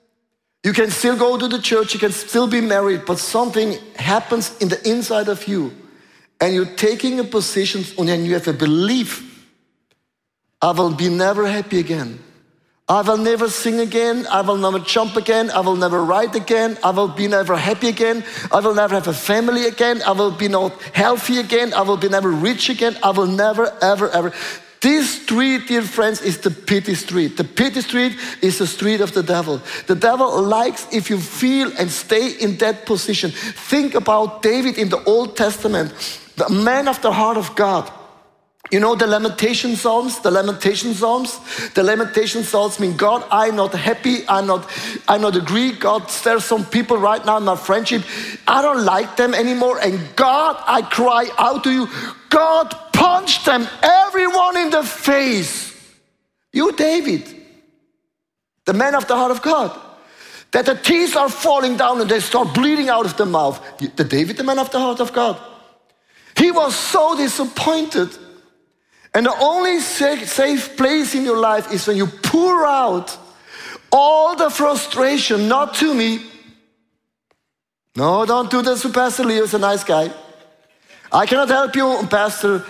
You 0.63 0.73
can 0.73 0.91
still 0.91 1.17
go 1.17 1.39
to 1.39 1.49
the 1.49 1.61
church, 1.61 1.95
you 1.95 2.01
can 2.01 2.13
still 2.13 2.49
be 2.49 2.61
married, 2.61 3.05
but 3.07 3.19
something 3.19 3.79
happens 3.97 4.57
in 4.59 4.69
the 4.69 4.89
inside 4.89 5.29
of 5.29 5.47
you. 5.47 5.73
And 6.41 6.55
you're 6.55 6.75
taking 6.77 7.21
a 7.21 7.25
position 7.25 7.85
and 7.99 8.27
you 8.27 8.35
have 8.35 8.49
a 8.49 8.53
belief, 8.53 9.23
I 10.61 10.73
will 10.73 10.95
be 10.95 11.09
never 11.09 11.47
happy 11.47 11.79
again. 11.79 12.19
I 12.89 13.01
will 13.03 13.17
never 13.17 13.49
sing 13.49 13.81
again. 13.81 14.29
I 14.31 14.43
will 14.43 14.57
never 14.57 14.79
jump 14.79 15.17
again. 15.17 15.51
I 15.51 15.59
will 15.59 15.75
never 15.75 16.05
write 16.05 16.37
again. 16.37 16.79
I 16.85 16.91
will 16.91 17.09
be 17.09 17.27
never 17.27 17.57
happy 17.57 17.89
again. 17.89 18.23
I 18.53 18.61
will 18.61 18.75
never 18.75 18.95
have 18.95 19.09
a 19.09 19.13
family 19.13 19.67
again. 19.67 20.03
I 20.03 20.13
will 20.13 20.31
be 20.31 20.47
not 20.47 20.81
healthy 20.95 21.39
again. 21.39 21.75
I 21.75 21.83
will 21.83 21.97
be 21.97 22.09
never 22.09 22.31
rich 22.31 22.69
again. 22.69 22.97
I 23.03 23.11
will 23.11 23.27
never, 23.27 23.77
ever, 23.83 24.09
ever. 24.11 24.33
This 24.81 25.23
street, 25.23 25.67
dear 25.67 25.83
friends, 25.83 26.23
is 26.23 26.39
the 26.39 26.51
pity 26.53 26.95
street. 26.95 27.37
The 27.37 27.43
pity 27.43 27.81
street 27.81 28.17
is 28.41 28.59
the 28.59 28.69
street 28.69 29.01
of 29.01 29.13
the 29.13 29.23
devil. 29.23 29.61
The 29.89 29.97
devil 29.97 30.41
likes 30.41 30.87
if 30.93 31.11
you 31.11 31.19
feel 31.19 31.73
and 31.77 31.91
stay 31.91 32.35
in 32.39 32.57
that 32.59 32.87
position. 32.87 33.33
Think 33.33 33.97
about 33.97 34.43
David 34.43 34.79
in 34.79 34.91
the 34.91 35.03
Old 35.03 35.37
Testament, 35.37 35.93
the 36.37 36.49
man 36.51 36.87
of 36.87 37.03
the 37.03 37.11
heart 37.11 37.37
of 37.37 37.57
God. 37.57 37.91
You 38.71 38.81
know 38.81 38.97
the 38.97 39.07
lamentation 39.07 39.77
psalms, 39.77 40.19
the 40.21 40.31
lamentation 40.31 40.93
psalms? 40.93 41.39
The 41.71 41.85
lamentation 41.85 42.43
psalms 42.43 42.81
mean, 42.81 42.97
God, 42.97 43.25
I'm 43.31 43.55
not 43.55 43.73
happy, 43.73 44.29
I'm 44.29 44.47
not, 44.47 44.69
I'm 45.07 45.21
not 45.21 45.37
agree. 45.37 45.73
God, 45.73 46.09
there's 46.25 46.45
some 46.45 46.65
people 46.67 46.97
right 46.97 47.25
now 47.25 47.37
in 47.37 47.45
my 47.45 47.55
friendship, 47.55 48.03
I 48.47 48.63
don't 48.63 48.85
like 48.85 49.17
them 49.17 49.35
anymore. 49.35 49.79
And 49.79 50.01
God, 50.17 50.57
I 50.67 50.83
cry 50.83 51.29
out 51.39 51.63
to 51.65 51.71
you, 51.71 51.89
God, 52.29 52.75
punch 52.93 53.45
them, 53.45 53.69
everyone 53.83 54.57
in 54.57 54.71
the 54.71 54.83
face. 54.83 55.73
You, 56.53 56.73
David, 56.73 57.23
the 58.65 58.73
man 58.73 58.97
of 58.97 59.07
the 59.07 59.15
heart 59.15 59.31
of 59.31 59.43
God. 59.43 59.79
That 60.53 60.67
the 60.67 60.75
teeth 60.75 61.17
are 61.17 61.29
falling 61.29 61.77
down 61.77 62.01
and 62.01 62.11
they 62.11 62.21
start 62.21 62.55
bleeding 62.55 62.89
out 62.89 63.05
of 63.05 63.17
the 63.17 63.27
mouth. 63.27 63.61
The 63.79 64.05
David, 64.05 64.39
the 64.39 64.45
man 64.45 64.59
of 64.59 64.71
the 64.71 64.81
heart 64.81 65.01
of 65.01 65.13
God. 65.13 65.39
He 66.37 66.51
was 66.51 66.75
so 66.75 67.17
disappointed 67.17 68.17
and 69.17 69.25
the 69.25 69.35
only 69.41 69.81
safe 69.81 70.77
place 70.77 71.15
in 71.15 71.25
your 71.25 71.39
life 71.39 71.73
is 71.73 71.87
when 71.87 71.97
you 71.97 72.07
pour 72.07 72.67
out 72.67 73.17
all 73.91 74.37
the 74.37 74.51
frustration, 74.51 75.49
not 75.49 75.73
to 75.77 75.95
me. 75.95 76.21
No, 77.97 78.27
don't 78.27 78.51
do 78.51 78.61
this 78.61 78.83
to 78.83 78.91
Pastor 78.91 79.25
Leo, 79.25 79.41
he's 79.41 79.55
a 79.55 79.59
nice 79.59 79.85
guy. 79.85 80.13
I 81.11 81.25
cannot 81.25 81.49
help 81.49 81.75
you, 81.75 82.07
Pastor 82.11 82.63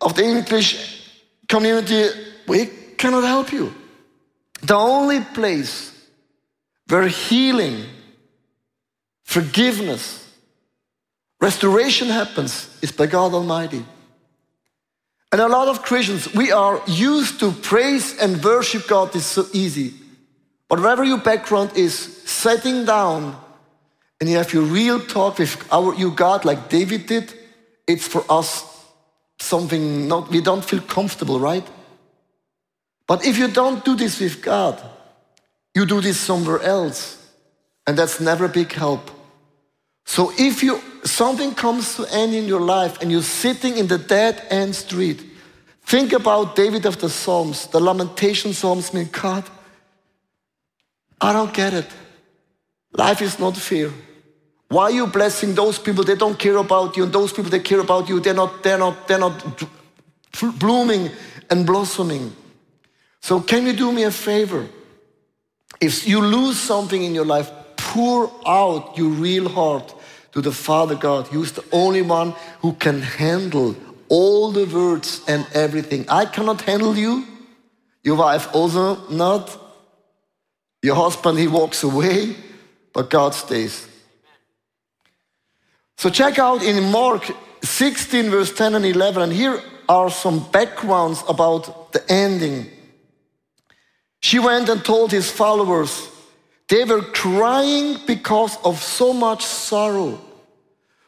of 0.00 0.16
the 0.16 0.24
English 0.24 1.08
community. 1.48 2.18
We 2.48 2.66
cannot 2.98 3.22
help 3.22 3.52
you. 3.52 3.72
The 4.62 4.74
only 4.74 5.20
place 5.20 5.96
where 6.88 7.06
healing, 7.06 7.84
forgiveness, 9.22 10.28
restoration 11.40 12.08
happens 12.08 12.76
is 12.82 12.90
by 12.90 13.06
God 13.06 13.34
Almighty. 13.34 13.84
And 15.32 15.40
a 15.40 15.48
lot 15.48 15.68
of 15.68 15.82
Christians, 15.82 16.32
we 16.34 16.50
are 16.50 16.82
used 16.86 17.38
to 17.40 17.52
praise 17.52 18.18
and 18.18 18.42
worship 18.42 18.88
God 18.88 19.14
is 19.14 19.24
so 19.24 19.46
easy. 19.52 19.94
But 20.68 20.80
whatever 20.80 21.04
your 21.04 21.18
background 21.18 21.72
is, 21.76 21.94
sitting 21.94 22.84
down 22.84 23.36
and 24.20 24.28
you 24.28 24.36
have 24.36 24.52
your 24.52 24.64
real 24.64 25.00
talk 25.00 25.38
with 25.38 25.56
our 25.72 25.94
you 25.94 26.10
God 26.10 26.44
like 26.44 26.68
David 26.68 27.06
did, 27.06 27.32
it's 27.86 28.06
for 28.06 28.24
us 28.28 28.64
something 29.38 30.08
not 30.08 30.30
we 30.30 30.40
don't 30.40 30.64
feel 30.64 30.80
comfortable, 30.80 31.38
right? 31.38 31.66
But 33.06 33.24
if 33.24 33.38
you 33.38 33.48
don't 33.48 33.84
do 33.84 33.96
this 33.96 34.20
with 34.20 34.42
God, 34.42 34.80
you 35.74 35.86
do 35.86 36.00
this 36.00 36.18
somewhere 36.18 36.60
else. 36.60 37.16
And 37.86 37.96
that's 37.96 38.20
never 38.20 38.44
a 38.44 38.48
big 38.48 38.72
help. 38.72 39.10
So 40.10 40.32
if 40.36 40.60
you 40.64 40.80
something 41.04 41.54
comes 41.54 41.94
to 41.94 42.04
end 42.10 42.34
in 42.34 42.48
your 42.48 42.60
life 42.60 43.00
and 43.00 43.12
you're 43.12 43.22
sitting 43.22 43.76
in 43.76 43.86
the 43.86 43.96
dead 43.96 44.44
end 44.50 44.74
street, 44.74 45.22
think 45.84 46.12
about 46.12 46.56
David 46.56 46.84
of 46.84 46.98
the 46.98 47.08
Psalms. 47.08 47.68
The 47.68 47.78
lamentation 47.78 48.52
Psalms 48.52 48.92
mean, 48.92 49.08
God, 49.12 49.44
I 51.20 51.32
don't 51.32 51.54
get 51.54 51.74
it. 51.74 51.86
Life 52.92 53.22
is 53.22 53.38
not 53.38 53.56
fair. 53.56 53.92
Why 54.66 54.82
are 54.82 54.90
you 54.90 55.06
blessing 55.06 55.54
those 55.54 55.78
people? 55.78 56.02
They 56.02 56.16
don't 56.16 56.36
care 56.36 56.56
about 56.56 56.96
you, 56.96 57.04
and 57.04 57.12
those 57.12 57.32
people 57.32 57.52
that 57.52 57.64
care 57.64 57.78
about 57.78 58.08
you, 58.08 58.18
they're 58.18 58.34
not, 58.34 58.64
they're 58.64 58.78
not, 58.78 59.06
they're 59.06 59.20
not 59.20 59.64
blooming 60.58 61.08
and 61.50 61.64
blossoming. 61.64 62.34
So 63.20 63.40
can 63.40 63.64
you 63.64 63.74
do 63.74 63.92
me 63.92 64.02
a 64.02 64.10
favor? 64.10 64.66
If 65.80 66.08
you 66.08 66.20
lose 66.20 66.58
something 66.58 67.00
in 67.00 67.14
your 67.14 67.26
life, 67.26 67.48
pour 67.76 68.28
out 68.44 68.98
your 68.98 69.10
real 69.10 69.48
heart 69.48 69.94
to 70.32 70.40
the 70.40 70.52
Father 70.52 70.94
God. 70.94 71.28
He's 71.28 71.52
the 71.52 71.64
only 71.72 72.02
one 72.02 72.34
who 72.60 72.72
can 72.74 73.02
handle 73.02 73.76
all 74.08 74.50
the 74.52 74.64
words 74.66 75.22
and 75.26 75.46
everything. 75.54 76.04
I 76.08 76.26
cannot 76.26 76.62
handle 76.62 76.96
you. 76.96 77.26
Your 78.02 78.16
wife 78.16 78.54
also 78.54 79.08
not. 79.08 79.56
Your 80.82 80.96
husband, 80.96 81.38
he 81.38 81.46
walks 81.46 81.82
away, 81.82 82.34
but 82.92 83.10
God 83.10 83.34
stays. 83.34 83.86
So 85.98 86.08
check 86.08 86.38
out 86.38 86.62
in 86.62 86.90
Mark 86.90 87.30
16, 87.62 88.30
verse 88.30 88.52
10 88.54 88.74
and 88.74 88.86
11, 88.86 89.22
and 89.22 89.32
here 89.32 89.62
are 89.88 90.10
some 90.10 90.50
backgrounds 90.50 91.22
about 91.28 91.92
the 91.92 92.02
ending. 92.10 92.70
She 94.20 94.38
went 94.38 94.68
and 94.68 94.84
told 94.84 95.12
his 95.12 95.30
followers, 95.30 96.08
they 96.70 96.84
were 96.84 97.02
crying 97.02 97.98
because 98.06 98.56
of 98.64 98.80
so 98.80 99.12
much 99.12 99.44
sorrow. 99.44 100.20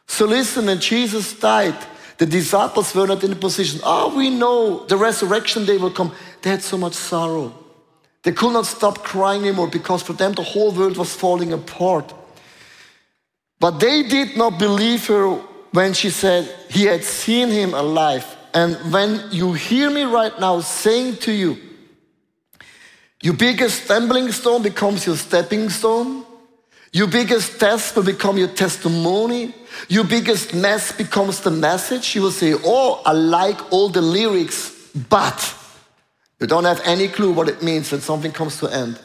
So 0.07 0.25
listen, 0.25 0.65
when 0.65 0.79
Jesus 0.79 1.39
died, 1.39 1.75
the 2.17 2.25
disciples 2.25 2.93
were 2.93 3.07
not 3.07 3.23
in 3.23 3.31
a 3.31 3.35
position, 3.35 3.79
oh, 3.83 4.15
we 4.15 4.29
know 4.29 4.85
the 4.85 4.97
resurrection 4.97 5.65
day 5.65 5.77
will 5.77 5.89
come. 5.89 6.11
They 6.41 6.49
had 6.49 6.61
so 6.61 6.77
much 6.77 6.93
sorrow. 6.93 7.53
They 8.23 8.33
could 8.33 8.51
not 8.51 8.65
stop 8.65 9.03
crying 9.03 9.43
anymore 9.43 9.69
because 9.69 10.03
for 10.03 10.13
them 10.13 10.33
the 10.33 10.43
whole 10.43 10.71
world 10.71 10.97
was 10.97 11.15
falling 11.15 11.53
apart. 11.53 12.13
But 13.59 13.79
they 13.79 14.03
did 14.03 14.35
not 14.35 14.59
believe 14.59 15.07
her 15.07 15.29
when 15.71 15.93
she 15.93 16.09
said 16.09 16.53
he 16.69 16.83
had 16.83 17.05
seen 17.05 17.47
him 17.49 17.73
alive. 17.73 18.25
And 18.53 18.75
when 18.91 19.29
you 19.31 19.53
hear 19.53 19.89
me 19.89 20.03
right 20.03 20.37
now 20.39 20.59
saying 20.59 21.17
to 21.17 21.31
you, 21.31 21.57
your 23.23 23.35
biggest 23.35 23.85
stumbling 23.85 24.31
stone 24.33 24.61
becomes 24.61 25.05
your 25.05 25.15
stepping 25.15 25.69
stone. 25.69 26.25
Your 26.91 27.07
biggest 27.07 27.57
test 27.57 27.95
will 27.95 28.03
become 28.03 28.37
your 28.37 28.49
testimony. 28.49 29.55
Your 29.87 30.03
biggest 30.03 30.53
mess 30.53 30.91
becomes 30.91 31.39
the 31.39 31.49
message. 31.49 32.15
You 32.15 32.23
will 32.23 32.31
say, 32.31 32.53
Oh, 32.53 33.01
I 33.05 33.13
like 33.13 33.71
all 33.71 33.87
the 33.87 34.01
lyrics, 34.01 34.89
but 35.09 35.55
you 36.41 36.47
don't 36.47 36.65
have 36.65 36.81
any 36.83 37.07
clue 37.07 37.31
what 37.31 37.47
it 37.47 37.63
means 37.63 37.93
when 37.93 38.01
something 38.01 38.33
comes 38.33 38.59
to 38.59 38.67
an 38.67 38.73
end. 38.73 38.99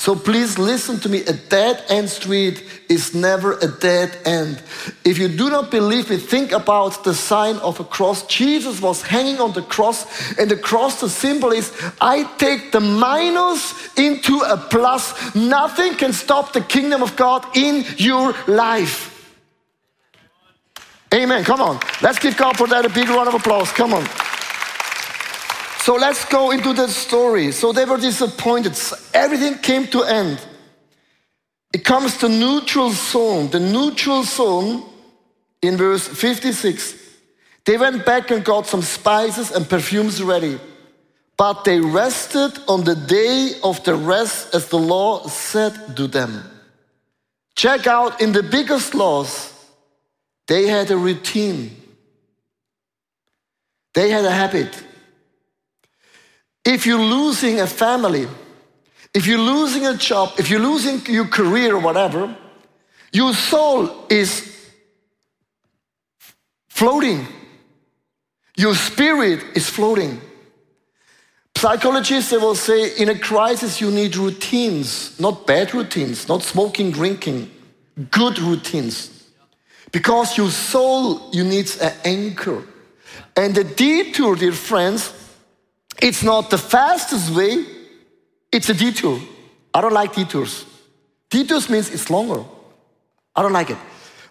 So 0.00 0.16
please 0.16 0.58
listen 0.58 0.98
to 1.00 1.10
me. 1.10 1.26
A 1.26 1.34
dead 1.34 1.84
end 1.90 2.08
street 2.08 2.64
is 2.88 3.14
never 3.14 3.58
a 3.58 3.68
dead 3.68 4.16
end. 4.24 4.62
If 5.04 5.18
you 5.18 5.28
do 5.28 5.50
not 5.50 5.70
believe 5.70 6.08
me, 6.08 6.16
think 6.16 6.52
about 6.52 7.04
the 7.04 7.12
sign 7.12 7.56
of 7.56 7.80
a 7.80 7.84
cross. 7.84 8.26
Jesus 8.26 8.80
was 8.80 9.02
hanging 9.02 9.40
on 9.42 9.52
the 9.52 9.60
cross, 9.60 10.06
and 10.38 10.50
the 10.50 10.56
cross, 10.56 11.02
the 11.02 11.10
symbol 11.10 11.52
is 11.52 11.70
I 12.00 12.24
take 12.38 12.72
the 12.72 12.80
minus 12.80 13.94
into 13.98 14.40
a 14.40 14.56
plus. 14.56 15.34
Nothing 15.34 15.92
can 15.96 16.14
stop 16.14 16.54
the 16.54 16.62
kingdom 16.62 17.02
of 17.02 17.14
God 17.14 17.44
in 17.54 17.84
your 17.98 18.34
life. 18.48 19.36
Amen. 21.12 21.44
Come 21.44 21.60
on. 21.60 21.78
Let's 22.00 22.18
give 22.18 22.38
God 22.38 22.56
for 22.56 22.66
that 22.68 22.86
a 22.86 22.88
big 22.88 23.10
round 23.10 23.28
of 23.28 23.34
applause. 23.34 23.70
Come 23.72 23.92
on. 23.92 24.29
So 25.80 25.94
let's 25.94 26.26
go 26.26 26.50
into 26.50 26.74
the 26.74 26.88
story. 26.88 27.52
So 27.52 27.72
they 27.72 27.86
were 27.86 27.96
disappointed. 27.96 28.78
Everything 29.14 29.54
came 29.58 29.86
to 29.88 30.02
end. 30.02 30.38
It 31.72 31.84
comes 31.84 32.18
to 32.18 32.28
neutral 32.28 32.90
zone. 32.90 33.48
The 33.48 33.60
neutral 33.60 34.22
zone 34.24 34.84
in 35.62 35.78
verse 35.78 36.06
56. 36.06 36.96
They 37.64 37.78
went 37.78 38.04
back 38.04 38.30
and 38.30 38.44
got 38.44 38.66
some 38.66 38.82
spices 38.82 39.52
and 39.52 39.66
perfumes 39.66 40.22
ready. 40.22 40.60
But 41.38 41.64
they 41.64 41.80
rested 41.80 42.58
on 42.68 42.84
the 42.84 42.96
day 42.96 43.52
of 43.64 43.82
the 43.84 43.94
rest 43.94 44.54
as 44.54 44.68
the 44.68 44.78
law 44.78 45.26
said 45.28 45.96
to 45.96 46.06
them. 46.06 46.44
Check 47.56 47.86
out 47.86 48.20
in 48.20 48.32
the 48.32 48.42
biggest 48.42 48.94
laws, 48.94 49.52
they 50.46 50.66
had 50.66 50.90
a 50.90 50.96
routine. 50.98 51.74
They 53.94 54.10
had 54.10 54.26
a 54.26 54.30
habit. 54.30 54.89
If 56.70 56.86
you're 56.86 57.02
losing 57.02 57.58
a 57.58 57.66
family, 57.66 58.28
if 59.12 59.26
you're 59.26 59.38
losing 59.38 59.86
a 59.86 59.96
job, 59.96 60.34
if 60.38 60.48
you're 60.48 60.60
losing 60.60 61.04
your 61.12 61.26
career 61.26 61.74
or 61.74 61.80
whatever, 61.80 62.36
your 63.12 63.34
soul 63.34 64.06
is 64.08 64.70
floating. 66.68 67.26
Your 68.56 68.76
spirit 68.76 69.44
is 69.56 69.68
floating. 69.68 70.20
Psychologists, 71.56 72.30
they 72.30 72.36
will 72.36 72.54
say, 72.54 72.96
in 72.98 73.08
a 73.08 73.18
crisis, 73.18 73.80
you 73.80 73.90
need 73.90 74.14
routines, 74.14 75.18
not 75.18 75.48
bad 75.48 75.74
routines, 75.74 76.28
not 76.28 76.44
smoking, 76.44 76.92
drinking, 76.92 77.50
good 78.12 78.38
routines. 78.38 79.28
Because 79.90 80.38
your 80.38 80.50
soul, 80.50 81.30
you 81.32 81.42
need 81.42 81.68
an 81.82 81.94
anchor. 82.04 82.62
And 83.36 83.56
the 83.56 83.64
detour, 83.64 84.36
dear 84.36 84.52
friends, 84.52 85.12
it's 86.00 86.22
not 86.22 86.50
the 86.50 86.58
fastest 86.58 87.34
way, 87.34 87.64
it's 88.52 88.68
a 88.68 88.74
detour. 88.74 89.20
I 89.72 89.80
don't 89.80 89.92
like 89.92 90.14
detours. 90.14 90.64
Detours 91.30 91.70
means 91.70 91.90
it's 91.90 92.10
longer. 92.10 92.44
I 93.36 93.42
don't 93.42 93.52
like 93.52 93.70
it. 93.70 93.78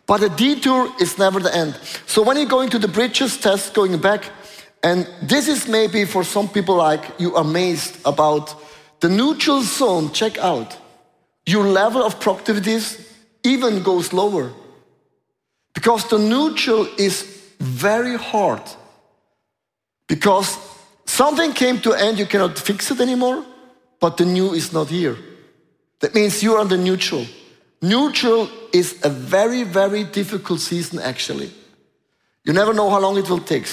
But 0.06 0.24
a 0.24 0.30
detour 0.30 0.92
is 1.00 1.18
never 1.18 1.40
the 1.40 1.56
end. 1.56 1.80
So 2.06 2.24
when 2.24 2.36
you're 2.38 2.48
going 2.48 2.70
to 2.72 2.80
the 2.80 2.88
bridges 2.88 3.38
test, 3.38 3.74
going 3.74 3.98
back, 4.00 4.30
and 4.84 5.08
this 5.22 5.48
is 5.48 5.68
maybe 5.68 6.06
for 6.06 6.24
some 6.24 6.50
people 6.50 6.76
like 6.76 7.04
you 7.20 7.36
amazed 7.36 8.00
about 8.06 8.56
the 9.02 9.10
neutral 9.10 9.62
zone, 9.62 10.12
check 10.12 10.38
out. 10.38 10.78
Your 11.46 11.64
level 11.64 12.04
of 12.04 12.20
productivities 12.20 13.08
even 13.44 13.84
goes 13.84 14.12
lower. 14.12 14.52
Because 15.74 16.08
the 16.10 16.20
neutral 16.20 16.88
is 16.98 17.24
very 17.60 18.18
hard. 18.18 18.62
Because 20.08 20.58
Something 21.10 21.54
came 21.54 21.80
to 21.82 21.94
end, 21.94 22.20
you 22.20 22.28
cannot 22.28 22.60
fix 22.60 22.92
it 22.92 23.02
anymore, 23.02 23.44
but 24.00 24.16
the 24.18 24.26
new 24.26 24.54
is 24.54 24.72
not 24.72 24.90
here. 24.90 25.18
That 26.02 26.14
means 26.14 26.44
you're 26.44 26.60
on 26.60 26.68
the 26.68 26.78
neutral. 26.78 27.26
Neutral 27.82 28.48
is 28.72 29.04
a 29.04 29.10
very, 29.10 29.64
very 29.64 30.04
difficult 30.04 30.60
season, 30.60 31.00
actually. 31.00 31.50
You 32.46 32.54
never 32.54 32.76
know 32.76 32.92
how 32.92 33.00
long 33.00 33.18
it 33.18 33.28
will 33.28 33.40
take. 33.40 33.66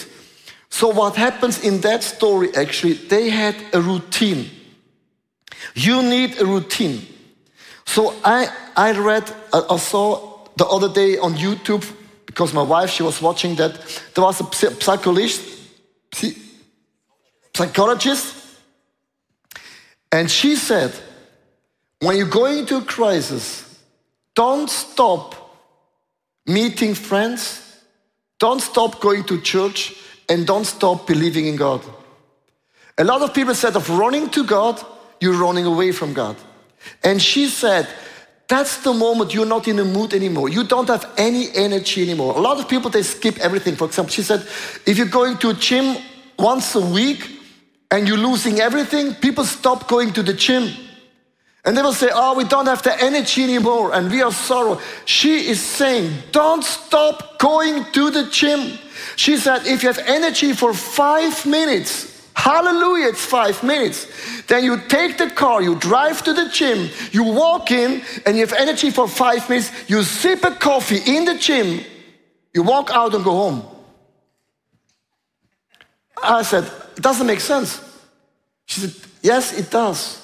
So, 0.70 0.88
what 0.88 1.14
happens 1.16 1.62
in 1.62 1.82
that 1.82 2.02
story, 2.02 2.56
actually, 2.56 2.94
they 2.94 3.28
had 3.28 3.54
a 3.74 3.82
routine. 3.82 4.50
You 5.74 6.02
need 6.02 6.40
a 6.40 6.46
routine. 6.46 7.06
So, 7.84 8.14
I, 8.24 8.48
I 8.74 8.92
read, 8.98 9.30
I 9.52 9.76
saw 9.76 10.38
the 10.56 10.64
other 10.64 10.88
day 10.88 11.18
on 11.18 11.34
YouTube, 11.34 11.84
because 12.24 12.54
my 12.54 12.62
wife, 12.62 12.88
she 12.88 13.02
was 13.02 13.20
watching 13.20 13.56
that, 13.56 13.74
there 14.14 14.24
was 14.24 14.40
a 14.40 14.80
psychologist, 14.80 15.42
psychologist, 17.56 18.34
and 20.12 20.30
she 20.30 20.56
said, 20.56 20.92
when 22.00 22.16
you 22.16 22.26
go 22.26 22.44
into 22.46 22.76
a 22.76 22.82
crisis, 22.82 23.80
don't 24.34 24.68
stop 24.70 25.34
meeting 26.46 26.94
friends, 26.94 27.62
don't 28.38 28.60
stop 28.60 29.00
going 29.00 29.24
to 29.24 29.40
church, 29.40 29.94
and 30.28 30.46
don't 30.46 30.66
stop 30.66 31.06
believing 31.06 31.46
in 31.46 31.56
God. 31.56 31.82
A 32.98 33.04
lot 33.04 33.22
of 33.22 33.32
people 33.32 33.54
said 33.54 33.76
of 33.76 33.88
running 33.90 34.28
to 34.30 34.44
God, 34.44 34.84
you're 35.20 35.38
running 35.38 35.64
away 35.66 35.92
from 35.92 36.12
God. 36.12 36.36
And 37.02 37.20
she 37.20 37.48
said, 37.48 37.88
that's 38.48 38.82
the 38.82 38.92
moment 38.92 39.34
you're 39.34 39.46
not 39.46 39.66
in 39.66 39.76
the 39.76 39.84
mood 39.84 40.14
anymore. 40.14 40.48
You 40.48 40.64
don't 40.64 40.88
have 40.88 41.12
any 41.16 41.48
energy 41.54 42.02
anymore. 42.02 42.36
A 42.36 42.40
lot 42.40 42.58
of 42.58 42.68
people, 42.68 42.90
they 42.90 43.02
skip 43.02 43.38
everything. 43.38 43.74
For 43.74 43.86
example, 43.86 44.12
she 44.12 44.22
said, 44.22 44.40
if 44.86 44.98
you're 44.98 45.08
going 45.08 45.36
to 45.38 45.50
a 45.50 45.54
gym 45.54 45.96
once 46.38 46.74
a 46.74 46.80
week, 46.80 47.35
and 47.90 48.08
you're 48.08 48.18
losing 48.18 48.60
everything, 48.60 49.14
people 49.14 49.44
stop 49.44 49.88
going 49.88 50.12
to 50.14 50.22
the 50.22 50.32
gym. 50.32 50.72
And 51.64 51.76
they 51.76 51.82
will 51.82 51.92
say, 51.92 52.10
Oh, 52.12 52.36
we 52.36 52.44
don't 52.44 52.66
have 52.66 52.82
the 52.82 53.00
energy 53.02 53.42
anymore 53.42 53.92
and 53.92 54.10
we 54.10 54.22
are 54.22 54.32
sorrow. 54.32 54.80
She 55.04 55.48
is 55.48 55.60
saying, 55.60 56.12
Don't 56.30 56.64
stop 56.64 57.38
going 57.38 57.84
to 57.92 58.10
the 58.10 58.28
gym. 58.30 58.78
She 59.16 59.36
said, 59.36 59.66
If 59.66 59.82
you 59.82 59.88
have 59.88 59.98
energy 60.06 60.52
for 60.52 60.72
five 60.72 61.44
minutes, 61.44 62.28
hallelujah, 62.34 63.08
it's 63.08 63.24
five 63.24 63.62
minutes, 63.64 64.06
then 64.46 64.62
you 64.62 64.80
take 64.88 65.18
the 65.18 65.28
car, 65.30 65.60
you 65.60 65.74
drive 65.74 66.22
to 66.22 66.32
the 66.32 66.48
gym, 66.50 66.88
you 67.10 67.24
walk 67.24 67.72
in, 67.72 68.02
and 68.24 68.36
you 68.36 68.46
have 68.46 68.52
energy 68.52 68.90
for 68.90 69.08
five 69.08 69.48
minutes, 69.48 69.72
you 69.88 70.04
sip 70.04 70.44
a 70.44 70.52
coffee 70.52 71.00
in 71.04 71.24
the 71.24 71.36
gym, 71.36 71.80
you 72.54 72.62
walk 72.62 72.90
out 72.92 73.12
and 73.14 73.24
go 73.24 73.32
home. 73.32 73.64
I 76.22 76.42
said, 76.42 76.70
it 76.96 77.02
doesn't 77.02 77.26
make 77.26 77.40
sense. 77.40 77.80
She 78.66 78.80
said, 78.80 78.94
Yes, 79.22 79.58
it 79.58 79.70
does. 79.70 80.22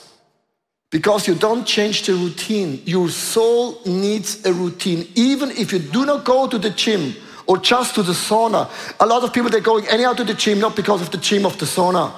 Because 0.90 1.26
you 1.26 1.34
don't 1.34 1.64
change 1.64 2.06
the 2.06 2.14
routine. 2.14 2.82
Your 2.84 3.08
soul 3.08 3.80
needs 3.86 4.44
a 4.44 4.52
routine. 4.52 5.08
Even 5.14 5.50
if 5.50 5.72
you 5.72 5.78
do 5.78 6.04
not 6.04 6.24
go 6.24 6.46
to 6.46 6.58
the 6.58 6.70
gym 6.70 7.14
or 7.46 7.56
just 7.58 7.94
to 7.94 8.02
the 8.02 8.12
sauna. 8.12 8.68
A 9.00 9.06
lot 9.06 9.24
of 9.24 9.32
people, 9.32 9.50
they're 9.50 9.60
going 9.60 9.86
anyhow 9.88 10.12
to 10.12 10.24
the 10.24 10.34
gym, 10.34 10.58
not 10.58 10.76
because 10.76 11.00
of 11.00 11.10
the 11.10 11.16
gym 11.16 11.46
of 11.46 11.58
the 11.58 11.64
sauna. 11.64 12.12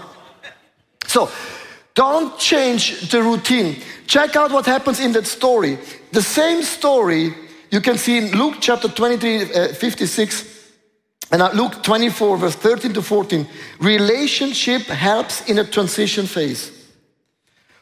So, 1.07 1.31
don't 1.95 2.37
change 2.39 3.11
the 3.11 3.23
routine. 3.23 3.81
Check 4.07 4.35
out 4.35 4.51
what 4.51 4.67
happens 4.67 4.99
in 4.99 5.13
that 5.13 5.27
story. 5.27 5.79
The 6.11 6.23
same 6.23 6.63
story 6.63 7.33
you 7.71 7.81
can 7.81 7.97
see 7.97 8.19
in 8.19 8.33
Luke 8.33 8.57
chapter 8.61 8.89
23, 8.89 9.55
uh, 9.55 9.69
56. 9.75 10.54
And 11.35 11.43
Luke 11.59 11.83
24, 11.83 12.37
verse 12.37 12.55
13 12.55 12.93
to 12.93 13.03
14, 13.03 13.45
relationship 13.81 14.83
helps 14.83 15.45
in 15.51 15.59
a 15.59 15.65
transition 15.65 16.27
phase. 16.27 16.71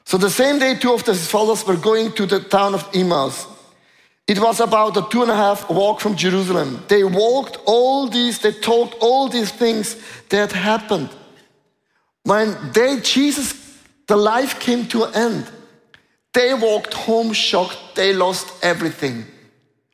So 0.05 0.17
the 0.17 0.31
same 0.31 0.59
day, 0.59 0.75
two 0.75 0.95
of 0.95 1.05
his 1.05 1.29
followers 1.29 1.67
were 1.67 1.77
going 1.77 2.13
to 2.13 2.25
the 2.25 2.41
town 2.41 2.73
of 2.73 2.89
Emmaus. 2.95 3.47
It 4.27 4.39
was 4.39 4.61
about 4.61 4.97
a 4.97 5.07
two 5.11 5.21
and 5.21 5.31
a 5.31 5.37
half 5.37 5.69
walk 5.69 6.01
from 6.01 6.17
Jerusalem. 6.17 6.83
They 6.89 7.05
walked 7.05 7.59
all 7.67 8.09
these, 8.09 8.39
they 8.39 8.53
talked 8.53 8.95
all 9.01 9.29
these 9.29 9.53
things 9.53 9.97
that 10.31 10.53
happened. 10.53 11.11
When 12.23 12.57
they, 12.73 13.01
Jesus, 13.01 13.53
the 14.07 14.17
life 14.17 14.61
came 14.61 14.87
to 14.87 15.05
an 15.05 15.15
end, 15.15 15.51
they 16.33 16.55
walked 16.55 16.95
home 16.95 17.35
shocked. 17.35 17.77
They 17.97 18.15
lost 18.15 18.65
everything. 18.65 19.27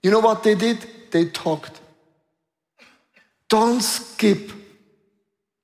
You 0.00 0.12
know 0.12 0.20
what 0.20 0.44
they 0.44 0.54
did? 0.54 0.86
They 1.10 1.24
talked. 1.24 1.77
Don't 3.48 3.80
skip 3.80 4.52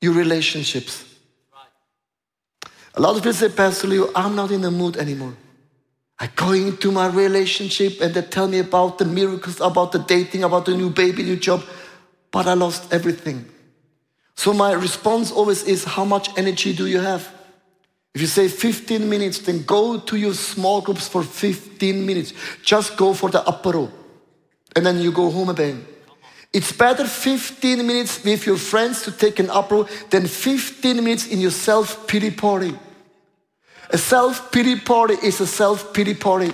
your 0.00 0.14
relationships. 0.14 1.04
A 2.94 3.00
lot 3.00 3.16
of 3.16 3.22
people 3.22 3.32
say, 3.32 3.48
Pastor 3.48 3.88
Leo, 3.88 4.10
I'm 4.14 4.36
not 4.36 4.50
in 4.50 4.60
the 4.60 4.70
mood 4.70 4.96
anymore. 4.96 5.34
I 6.18 6.28
go 6.28 6.52
into 6.52 6.92
my 6.92 7.08
relationship 7.08 8.00
and 8.00 8.14
they 8.14 8.22
tell 8.22 8.46
me 8.46 8.60
about 8.60 8.98
the 8.98 9.04
miracles, 9.04 9.60
about 9.60 9.92
the 9.92 9.98
dating, 9.98 10.44
about 10.44 10.64
the 10.66 10.76
new 10.76 10.90
baby, 10.90 11.24
new 11.24 11.36
job, 11.36 11.64
but 12.30 12.46
I 12.46 12.54
lost 12.54 12.92
everything. 12.92 13.46
So 14.36 14.52
my 14.52 14.72
response 14.72 15.32
always 15.32 15.64
is, 15.64 15.84
how 15.84 16.04
much 16.04 16.36
energy 16.38 16.72
do 16.72 16.86
you 16.86 17.00
have? 17.00 17.32
If 18.14 18.20
you 18.20 18.28
say 18.28 18.46
15 18.46 19.10
minutes, 19.10 19.38
then 19.40 19.64
go 19.64 19.98
to 19.98 20.16
your 20.16 20.34
small 20.34 20.80
groups 20.80 21.08
for 21.08 21.24
15 21.24 22.06
minutes. 22.06 22.32
Just 22.62 22.96
go 22.96 23.12
for 23.12 23.28
the 23.28 23.46
upper 23.46 23.72
apero. 23.72 23.90
And 24.76 24.86
then 24.86 25.00
you 25.00 25.10
go 25.10 25.30
home 25.30 25.48
again. 25.48 25.84
It's 26.54 26.70
better 26.70 27.04
15 27.04 27.84
minutes 27.84 28.22
with 28.24 28.46
your 28.46 28.56
friends 28.56 29.02
to 29.02 29.10
take 29.10 29.40
an 29.40 29.48
apero 29.48 29.88
than 30.10 30.28
15 30.28 31.02
minutes 31.02 31.26
in 31.26 31.40
your 31.40 31.50
self 31.50 32.06
pity 32.06 32.30
party. 32.30 32.78
A 33.90 33.98
self 33.98 34.52
pity 34.52 34.78
party 34.78 35.14
is 35.14 35.40
a 35.40 35.48
self 35.48 35.92
pity 35.92 36.14
party. 36.14 36.52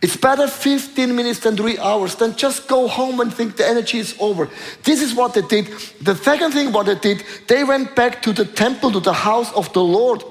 It's 0.00 0.16
better 0.16 0.46
15 0.46 1.14
minutes 1.16 1.40
than 1.40 1.56
three 1.56 1.78
hours. 1.78 2.14
Then 2.14 2.36
just 2.36 2.68
go 2.68 2.86
home 2.86 3.20
and 3.20 3.34
think 3.34 3.56
the 3.56 3.66
energy 3.66 3.98
is 3.98 4.16
over. 4.20 4.48
This 4.84 5.02
is 5.02 5.14
what 5.14 5.34
they 5.34 5.42
did. 5.42 5.66
The 6.00 6.14
second 6.14 6.52
thing, 6.52 6.72
what 6.72 6.86
they 6.86 6.96
did, 6.96 7.24
they 7.48 7.64
went 7.64 7.96
back 7.96 8.22
to 8.22 8.32
the 8.32 8.44
temple, 8.44 8.92
to 8.92 9.00
the 9.00 9.12
house 9.12 9.52
of 9.52 9.72
the 9.72 9.82
Lord. 9.82 10.22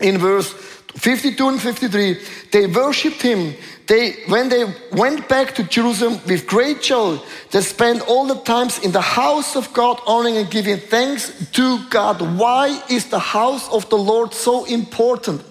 In 0.00 0.18
verse 0.18 0.52
52 0.96 1.48
and 1.48 1.60
53, 1.60 2.18
they 2.52 2.66
worshipped 2.66 3.20
him. 3.22 3.54
They, 3.86 4.12
when 4.28 4.48
they 4.48 4.64
went 4.92 5.28
back 5.28 5.54
to 5.56 5.62
Jerusalem 5.62 6.18
with 6.26 6.46
great 6.46 6.80
joy, 6.80 7.18
they 7.50 7.60
spent 7.60 8.00
all 8.08 8.26
the 8.26 8.40
times 8.40 8.78
in 8.78 8.92
the 8.92 9.00
house 9.00 9.56
of 9.56 9.72
God, 9.74 10.00
honoring 10.06 10.38
and 10.38 10.50
giving 10.50 10.78
thanks 10.78 11.50
to 11.52 11.78
God. 11.90 12.22
Why 12.38 12.82
is 12.88 13.10
the 13.10 13.18
house 13.18 13.68
of 13.70 13.88
the 13.90 13.98
Lord 13.98 14.32
so 14.32 14.64
important? 14.64 15.42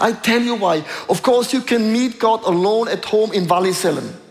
I 0.00 0.12
tell 0.12 0.40
you 0.40 0.54
why. 0.54 0.84
Of 1.08 1.22
course, 1.22 1.52
you 1.52 1.60
can 1.60 1.92
meet 1.92 2.18
God 2.18 2.42
alone 2.44 2.88
at 2.88 3.04
home 3.04 3.32
in 3.32 3.46
Wallisellen. 3.46 4.21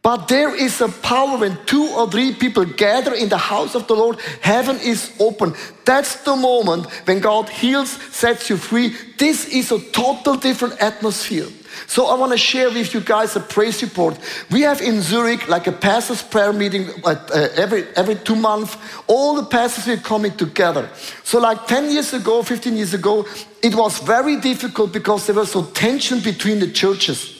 But 0.00 0.28
there 0.28 0.54
is 0.54 0.80
a 0.80 0.88
power 0.88 1.38
when 1.38 1.58
two 1.66 1.86
or 1.88 2.10
three 2.10 2.32
people 2.32 2.64
gather 2.64 3.14
in 3.14 3.28
the 3.28 3.36
house 3.36 3.74
of 3.74 3.88
the 3.88 3.94
Lord, 3.94 4.20
heaven 4.40 4.78
is 4.80 5.12
open. 5.18 5.54
That's 5.84 6.22
the 6.22 6.36
moment 6.36 6.86
when 7.06 7.18
God 7.20 7.48
heals, 7.48 7.90
sets 7.90 8.48
you 8.48 8.56
free. 8.56 8.94
This 9.18 9.48
is 9.48 9.72
a 9.72 9.80
total 9.90 10.36
different 10.36 10.80
atmosphere. 10.80 11.48
So 11.86 12.06
I 12.06 12.14
want 12.14 12.32
to 12.32 12.38
share 12.38 12.70
with 12.70 12.94
you 12.94 13.00
guys 13.00 13.36
a 13.36 13.40
praise 13.40 13.82
report. 13.82 14.18
We 14.50 14.62
have 14.62 14.80
in 14.80 15.00
Zurich 15.00 15.48
like 15.48 15.66
a 15.66 15.72
pastors 15.72 16.22
prayer 16.22 16.52
meeting 16.52 16.88
uh, 17.04 17.48
every 17.56 17.84
every 17.94 18.16
two 18.16 18.36
months. 18.36 18.76
All 19.06 19.34
the 19.34 19.44
pastors 19.44 19.88
are 19.88 20.00
coming 20.02 20.32
together. 20.36 20.88
So 21.24 21.38
like 21.40 21.66
10 21.66 21.90
years 21.92 22.14
ago, 22.14 22.42
15 22.42 22.76
years 22.76 22.94
ago, 22.94 23.26
it 23.62 23.74
was 23.74 23.98
very 23.98 24.36
difficult 24.36 24.92
because 24.92 25.26
there 25.26 25.36
was 25.36 25.52
so 25.52 25.64
tension 25.64 26.20
between 26.20 26.60
the 26.60 26.70
churches. 26.70 27.37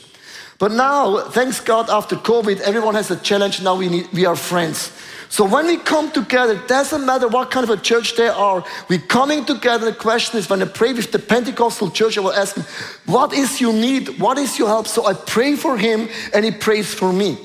But 0.58 0.72
now, 0.72 1.20
thanks 1.30 1.60
God, 1.60 1.88
after 1.88 2.16
COVID, 2.16 2.60
everyone 2.60 2.96
has 2.96 3.10
a 3.12 3.16
challenge. 3.16 3.62
Now 3.62 3.76
we, 3.76 3.88
need, 3.88 4.12
we 4.12 4.26
are 4.26 4.34
friends. 4.34 4.92
So 5.28 5.44
when 5.44 5.66
we 5.66 5.76
come 5.76 6.10
together, 6.10 6.54
it 6.54 6.66
doesn't 6.66 7.04
matter 7.04 7.28
what 7.28 7.50
kind 7.50 7.62
of 7.62 7.70
a 7.70 7.80
church 7.80 8.16
they 8.16 8.28
are, 8.28 8.64
we're 8.88 8.98
coming 8.98 9.44
together. 9.44 9.86
The 9.86 9.96
question 9.96 10.38
is 10.38 10.48
when 10.48 10.62
I 10.62 10.64
pray 10.64 10.94
with 10.94 11.12
the 11.12 11.18
Pentecostal 11.18 11.90
church, 11.90 12.16
I 12.16 12.22
will 12.22 12.32
ask 12.32 12.56
him, 12.56 12.64
What 13.06 13.32
is 13.34 13.60
your 13.60 13.72
need? 13.72 14.18
What 14.18 14.38
is 14.38 14.58
your 14.58 14.68
help? 14.68 14.88
So 14.88 15.06
I 15.06 15.12
pray 15.12 15.54
for 15.54 15.76
him 15.76 16.08
and 16.32 16.44
he 16.44 16.50
prays 16.50 16.92
for 16.92 17.12
me. 17.12 17.38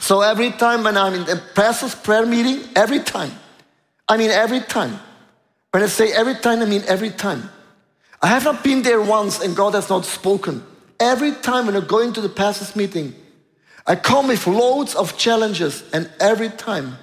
So 0.00 0.22
every 0.22 0.50
time 0.50 0.82
when 0.82 0.96
I'm 0.96 1.14
in 1.14 1.24
the 1.24 1.40
pastor's 1.54 1.94
prayer 1.94 2.26
meeting, 2.26 2.68
every 2.74 3.00
time, 3.00 3.32
I 4.08 4.16
mean 4.16 4.30
every 4.30 4.60
time. 4.60 4.98
When 5.70 5.82
I 5.82 5.86
say 5.86 6.12
every 6.12 6.34
time, 6.34 6.62
I 6.62 6.64
mean 6.64 6.82
every 6.88 7.10
time. 7.10 7.50
I 8.22 8.28
have 8.28 8.44
not 8.44 8.64
been 8.64 8.82
there 8.82 9.02
once 9.02 9.40
and 9.40 9.54
God 9.54 9.74
has 9.74 9.88
not 9.90 10.04
spoken. 10.04 10.64
Every 11.04 11.32
time 11.32 11.66
when 11.66 11.76
I 11.76 11.80
go 11.80 11.98
into 11.98 12.22
the 12.22 12.30
pastor's 12.30 12.74
meeting, 12.74 13.14
I 13.86 13.94
come 13.94 14.28
with 14.28 14.46
loads 14.46 14.94
of 14.94 15.18
challenges, 15.18 15.84
and 15.92 16.10
every 16.18 16.48
time 16.48 16.96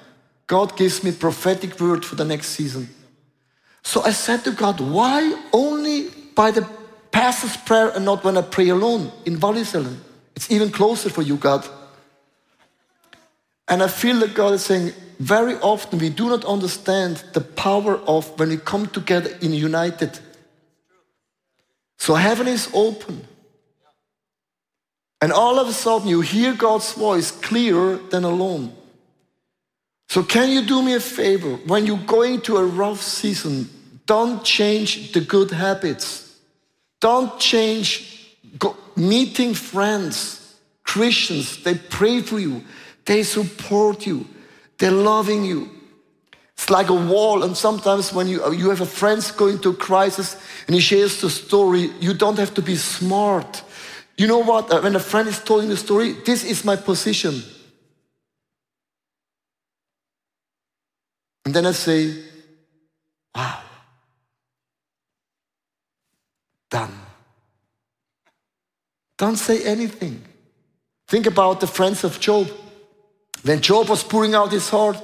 God 0.47 0.75
gives 0.75 1.03
me 1.03 1.11
prophetic 1.11 1.79
word 1.79 2.03
for 2.03 2.15
the 2.15 2.25
next 2.25 2.47
season. 2.47 2.89
So 3.83 4.01
I 4.01 4.09
said 4.09 4.43
to 4.45 4.53
God, 4.53 4.79
why 4.79 5.39
only 5.53 6.09
by 6.33 6.49
the 6.49 6.67
pastor's 7.11 7.55
prayer 7.57 7.89
and 7.89 8.03
not 8.03 8.23
when 8.23 8.37
I 8.37 8.41
pray 8.41 8.69
alone 8.69 9.11
in 9.25 9.37
Wallisellen? 9.37 9.97
It's 10.35 10.49
even 10.49 10.71
closer 10.71 11.11
for 11.11 11.21
you, 11.21 11.35
God. 11.37 11.63
And 13.67 13.83
I 13.83 13.87
feel 13.87 14.17
that 14.21 14.33
God 14.33 14.53
is 14.53 14.65
saying, 14.65 14.93
very 15.19 15.57
often 15.57 15.99
we 15.99 16.09
do 16.09 16.27
not 16.27 16.43
understand 16.45 17.23
the 17.33 17.41
power 17.41 17.97
of 18.07 18.39
when 18.39 18.49
we 18.49 18.57
come 18.57 18.87
together 18.87 19.29
in 19.41 19.53
united. 19.53 20.17
So 21.99 22.15
heaven 22.15 22.47
is 22.47 22.67
open. 22.73 23.27
And 25.21 25.31
all 25.31 25.59
of 25.59 25.67
a 25.67 25.73
sudden, 25.73 26.07
you 26.07 26.21
hear 26.21 26.53
God's 26.53 26.93
voice 26.93 27.31
clearer 27.31 27.97
than 27.97 28.23
alone. 28.23 28.75
So, 30.09 30.23
can 30.23 30.49
you 30.49 30.63
do 30.63 30.81
me 30.81 30.95
a 30.95 30.99
favor? 30.99 31.55
When 31.67 31.85
you're 31.85 31.97
going 31.97 32.41
to 32.41 32.57
a 32.57 32.65
rough 32.65 33.01
season, 33.01 33.69
don't 34.05 34.43
change 34.43 35.11
the 35.13 35.21
good 35.21 35.51
habits. 35.51 36.39
Don't 36.99 37.39
change 37.39 38.35
meeting 38.95 39.53
friends, 39.53 40.55
Christians. 40.83 41.63
They 41.63 41.75
pray 41.75 42.21
for 42.21 42.39
you, 42.39 42.63
they 43.05 43.23
support 43.23 44.05
you, 44.05 44.25
they're 44.77 44.91
loving 44.91 45.45
you. 45.45 45.69
It's 46.53 46.69
like 46.69 46.89
a 46.89 46.93
wall, 46.93 47.43
and 47.43 47.57
sometimes 47.57 48.13
when 48.13 48.27
you, 48.27 48.53
you 48.53 48.69
have 48.69 48.81
a 48.81 48.85
friend 48.85 49.19
going 49.35 49.57
through 49.57 49.71
a 49.71 49.77
crisis 49.77 50.35
and 50.67 50.75
he 50.75 50.81
shares 50.81 51.19
the 51.19 51.29
story, 51.29 51.89
you 51.99 52.13
don't 52.13 52.37
have 52.37 52.53
to 52.53 52.61
be 52.61 52.75
smart. 52.75 53.63
You 54.17 54.27
know 54.27 54.39
what? 54.39 54.71
Uh, 54.71 54.81
when 54.81 54.95
a 54.95 54.99
friend 54.99 55.27
is 55.27 55.39
telling 55.39 55.69
the 55.69 55.77
story, 55.77 56.13
this 56.25 56.43
is 56.43 56.63
my 56.63 56.75
position. 56.75 57.41
And 61.45 61.53
then 61.53 61.65
I 61.65 61.71
say, 61.71 62.23
wow, 63.35 63.61
done. 66.69 66.93
Don't 69.17 69.37
say 69.37 69.63
anything. 69.63 70.23
Think 71.07 71.25
about 71.25 71.59
the 71.59 71.67
friends 71.67 72.03
of 72.03 72.19
Job. 72.19 72.49
When 73.43 73.59
Job 73.59 73.89
was 73.89 74.03
pouring 74.03 74.33
out 74.33 74.51
his 74.51 74.69
heart, 74.69 75.01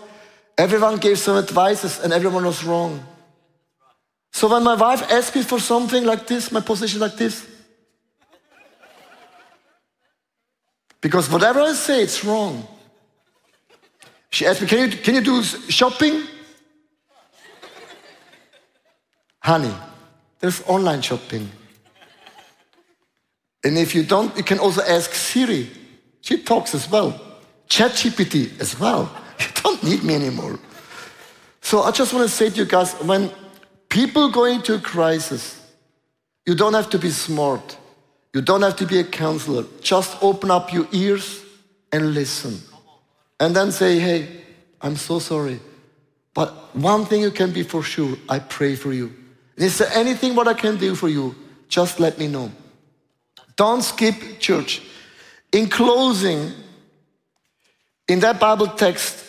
everyone 0.57 0.97
gave 0.97 1.19
some 1.19 1.37
advices 1.37 1.99
and 1.99 2.13
everyone 2.13 2.45
was 2.45 2.63
wrong. 2.63 3.05
So 4.31 4.47
when 4.47 4.63
my 4.63 4.75
wife 4.75 5.03
asked 5.11 5.35
me 5.35 5.41
for 5.41 5.59
something 5.59 6.05
like 6.05 6.27
this, 6.27 6.51
my 6.51 6.61
position 6.61 6.99
like 6.99 7.15
this, 7.17 7.45
Because 11.01 11.29
whatever 11.29 11.61
I 11.61 11.73
say, 11.73 12.01
it's 12.01 12.23
wrong. 12.25 12.67
She 14.29 14.45
asked 14.45 14.61
me, 14.61 14.67
Can 14.67 14.89
you, 14.89 14.97
can 14.97 15.15
you 15.15 15.21
do 15.21 15.43
shopping? 15.43 16.23
Honey, 19.39 19.73
there's 20.39 20.61
online 20.67 21.01
shopping. 21.01 21.49
And 23.63 23.77
if 23.77 23.95
you 23.95 24.03
don't, 24.03 24.35
you 24.35 24.43
can 24.43 24.59
also 24.59 24.81
ask 24.81 25.13
Siri. 25.13 25.69
She 26.21 26.43
talks 26.43 26.75
as 26.75 26.89
well. 26.89 27.19
ChatGPT 27.69 28.59
as 28.59 28.79
well. 28.79 29.09
You 29.39 29.45
don't 29.61 29.83
need 29.83 30.03
me 30.03 30.15
anymore. 30.15 30.57
So 31.61 31.83
I 31.83 31.91
just 31.91 32.13
want 32.13 32.27
to 32.27 32.33
say 32.33 32.49
to 32.49 32.55
you 32.55 32.65
guys 32.65 32.93
when 32.93 33.29
people 33.89 34.29
go 34.29 34.45
into 34.45 34.73
a 34.73 34.79
crisis, 34.79 35.61
you 36.45 36.55
don't 36.55 36.73
have 36.73 36.89
to 36.91 36.97
be 36.97 37.09
smart. 37.09 37.77
You 38.33 38.41
don't 38.41 38.61
have 38.61 38.75
to 38.77 38.85
be 38.85 38.99
a 38.99 39.03
counselor. 39.03 39.65
Just 39.81 40.21
open 40.21 40.51
up 40.51 40.73
your 40.73 40.87
ears 40.91 41.43
and 41.91 42.13
listen. 42.13 42.59
And 43.39 43.55
then 43.55 43.71
say, 43.71 43.99
hey, 43.99 44.27
I'm 44.81 44.95
so 44.95 45.19
sorry. 45.19 45.59
But 46.33 46.75
one 46.75 47.05
thing 47.05 47.21
you 47.21 47.31
can 47.31 47.51
be 47.51 47.63
for 47.63 47.81
sure, 47.81 48.15
I 48.29 48.39
pray 48.39 48.75
for 48.75 48.93
you. 48.93 49.13
Is 49.55 49.79
there 49.79 49.89
anything 49.93 50.35
what 50.35 50.47
I 50.47 50.53
can 50.53 50.77
do 50.77 50.93
for 50.93 51.09
you? 51.09 51.35
Just 51.67 51.99
let 51.99 52.19
me 52.19 52.27
know. 52.27 52.51
Don't 53.55 53.81
skip 53.81 54.39
church. 54.39 54.81
In 55.51 55.67
closing, 55.69 56.51
in 58.07 58.19
that 58.19 58.39
Bible 58.39 58.67
text, 58.67 59.25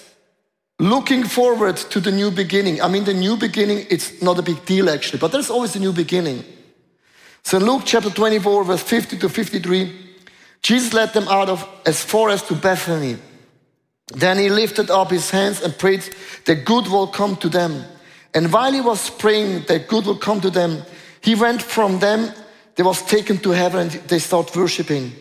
looking 0.78 1.24
forward 1.24 1.76
to 1.76 2.00
the 2.00 2.12
new 2.12 2.30
beginning. 2.30 2.82
I 2.82 2.88
mean, 2.88 3.04
the 3.04 3.14
new 3.14 3.36
beginning, 3.36 3.86
it's 3.88 4.20
not 4.20 4.38
a 4.38 4.42
big 4.42 4.64
deal 4.66 4.90
actually, 4.90 5.18
but 5.18 5.32
there's 5.32 5.50
always 5.50 5.74
a 5.76 5.80
new 5.80 5.92
beginning. 5.92 6.44
So 7.48 7.56
Luke 7.56 7.84
chapter 7.86 8.10
24, 8.10 8.64
verse 8.64 8.82
50 8.82 9.16
to 9.20 9.28
53, 9.30 9.90
Jesus 10.60 10.92
led 10.92 11.14
them 11.14 11.26
out 11.28 11.48
of 11.48 11.66
as 11.86 12.04
far 12.04 12.28
as 12.28 12.42
to 12.42 12.54
Bethany. 12.54 13.16
Then 14.08 14.36
he 14.36 14.50
lifted 14.50 14.90
up 14.90 15.10
his 15.10 15.30
hands 15.30 15.62
and 15.62 15.78
prayed 15.78 16.04
that 16.44 16.66
good 16.66 16.88
will 16.88 17.06
come 17.06 17.36
to 17.36 17.48
them. 17.48 17.86
And 18.34 18.52
while 18.52 18.70
he 18.70 18.82
was 18.82 19.08
praying 19.08 19.64
that 19.68 19.88
good 19.88 20.04
will 20.04 20.18
come 20.18 20.42
to 20.42 20.50
them, 20.50 20.82
he 21.22 21.34
went 21.34 21.62
from 21.62 22.00
them, 22.00 22.34
they 22.74 22.82
was 22.82 23.00
taken 23.00 23.38
to 23.38 23.52
heaven 23.52 23.88
and 23.88 23.92
they 23.92 24.18
start 24.18 24.54
worshiping. 24.54 25.12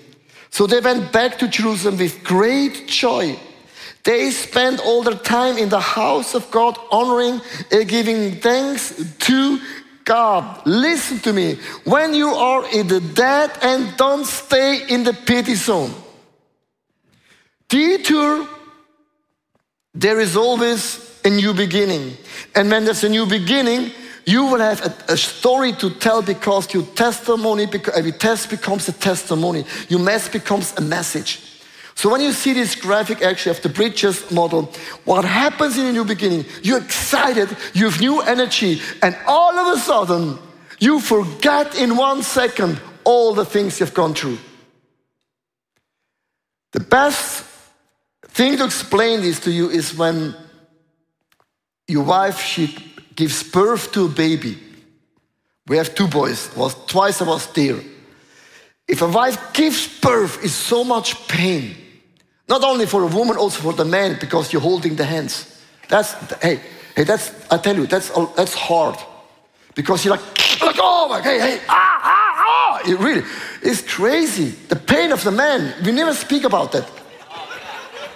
So 0.49 0.67
they 0.67 0.81
went 0.81 1.13
back 1.13 1.37
to 1.37 1.47
Jerusalem 1.47 1.97
with 1.97 2.25
great 2.25 2.89
joy. 2.89 3.39
They 4.03 4.31
spent 4.31 4.81
all 4.81 5.01
their 5.01 5.15
time 5.15 5.57
in 5.57 5.69
the 5.69 5.79
house 5.79 6.35
of 6.35 6.51
God, 6.51 6.77
honoring 6.91 7.39
and 7.71 7.87
giving 7.87 8.35
thanks 8.41 9.15
to 9.19 9.61
God, 10.07 10.65
listen 10.65 11.19
to 11.19 11.33
me. 11.33 11.59
When 11.83 12.13
you 12.13 12.29
are 12.29 12.65
in 12.73 12.87
the 12.87 13.01
dead 13.01 13.51
and 13.61 13.97
don't 13.97 14.25
stay 14.25 14.87
in 14.87 15.03
the 15.03 15.11
pity 15.11 15.53
zone. 15.55 15.93
Detour, 17.67 18.47
there 19.93 20.21
is 20.21 20.37
always 20.37 21.19
a 21.25 21.29
new 21.29 21.53
beginning. 21.53 22.15
And 22.55 22.71
when 22.71 22.85
there's 22.85 23.03
a 23.03 23.09
new 23.09 23.25
beginning, 23.25 23.91
you 24.25 24.45
will 24.45 24.61
have 24.61 24.79
a, 24.85 25.13
a, 25.13 25.17
story 25.17 25.73
to 25.73 25.89
tell 25.89 26.21
because 26.21 26.73
your 26.73 26.83
testimony, 26.83 27.67
every 27.93 28.13
test 28.13 28.49
becomes 28.49 28.87
a 28.87 28.93
testimony. 28.93 29.65
Your 29.89 29.99
mess 29.99 30.29
becomes 30.29 30.73
a 30.77 30.81
message. 30.81 31.56
So 31.97 32.11
when 32.11 32.21
you 32.21 32.31
see 32.31 32.53
this 32.53 32.75
graphic 32.75 33.23
actually 33.23 33.57
of 33.57 33.63
the 33.63 33.69
bridges 33.69 34.29
model, 34.29 34.71
what 35.03 35.25
happens 35.25 35.79
in 35.79 35.87
a 35.87 35.91
new 35.91 36.05
beginning, 36.05 36.45
you're 36.61 36.77
excited, 36.77 37.49
you 37.73 37.89
have 37.89 37.99
new 37.99 38.21
energy, 38.21 38.79
and 39.01 39.17
all 39.25 39.57
of 39.57 39.75
a 39.75 39.79
sudden, 39.79 40.37
You 40.79 40.99
forget 40.99 41.73
in 41.75 41.97
one 41.97 42.21
second 42.21 42.79
all 43.03 43.33
the 43.33 43.45
things 43.45 43.79
you've 43.79 43.95
gone 43.95 44.13
through. 44.13 44.37
The 46.71 46.81
best 46.81 47.43
thing 48.27 48.57
to 48.57 48.65
explain 48.65 49.21
this 49.21 49.39
to 49.39 49.51
you 49.51 49.71
is 49.71 49.97
when 49.97 50.35
your 51.87 52.03
wife 52.03 52.39
she 52.39 52.77
gives 53.15 53.41
birth 53.41 53.91
to 53.93 54.05
a 54.05 54.09
baby. 54.09 54.59
We 55.65 55.77
have 55.77 55.95
two 55.95 56.07
boys. 56.07 56.55
Was 56.55 56.75
twice 56.85 57.23
I 57.23 57.25
was 57.25 57.51
there. 57.53 57.79
If 58.87 59.01
a 59.01 59.07
wife 59.07 59.51
gives 59.53 59.99
birth, 59.99 60.43
is 60.43 60.53
so 60.53 60.83
much 60.83 61.27
pain. 61.27 61.86
Not 62.47 62.63
only 62.63 62.85
for 62.85 63.03
a 63.03 63.07
woman, 63.07 63.37
also 63.37 63.61
for 63.61 63.73
the 63.73 63.85
man, 63.85 64.17
because 64.19 64.53
you're 64.53 64.61
holding 64.61 64.95
the 64.95 65.03
hands. 65.03 65.61
That's 65.89 66.13
hey, 66.41 66.61
hey, 66.95 67.03
that's 67.03 67.31
I 67.51 67.57
tell 67.57 67.75
you, 67.75 67.87
that's 67.87 68.09
that's 68.35 68.53
hard. 68.53 68.97
Because 69.75 70.03
you're 70.03 70.15
like, 70.15 70.25
like 70.61 70.77
oh 70.79 71.07
my 71.09 71.21
hey, 71.21 71.39
hey, 71.39 71.59
ah, 71.67 71.99
ah, 72.03 72.79
ah. 72.83 72.89
It 72.89 72.99
really 72.99 73.23
it's 73.61 73.81
crazy. 73.81 74.49
The 74.69 74.75
pain 74.75 75.11
of 75.11 75.23
the 75.23 75.31
man. 75.31 75.73
We 75.83 75.91
never 75.91 76.13
speak 76.13 76.43
about 76.43 76.71
that. 76.71 76.89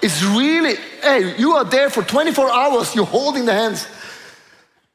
It's 0.01 0.23
really, 0.23 0.75
hey, 1.01 1.37
you 1.37 1.51
are 1.51 1.63
there 1.63 1.89
for 1.89 2.01
24 2.01 2.49
hours, 2.49 2.95
you're 2.95 3.05
holding 3.05 3.45
the 3.45 3.53
hands. 3.53 3.87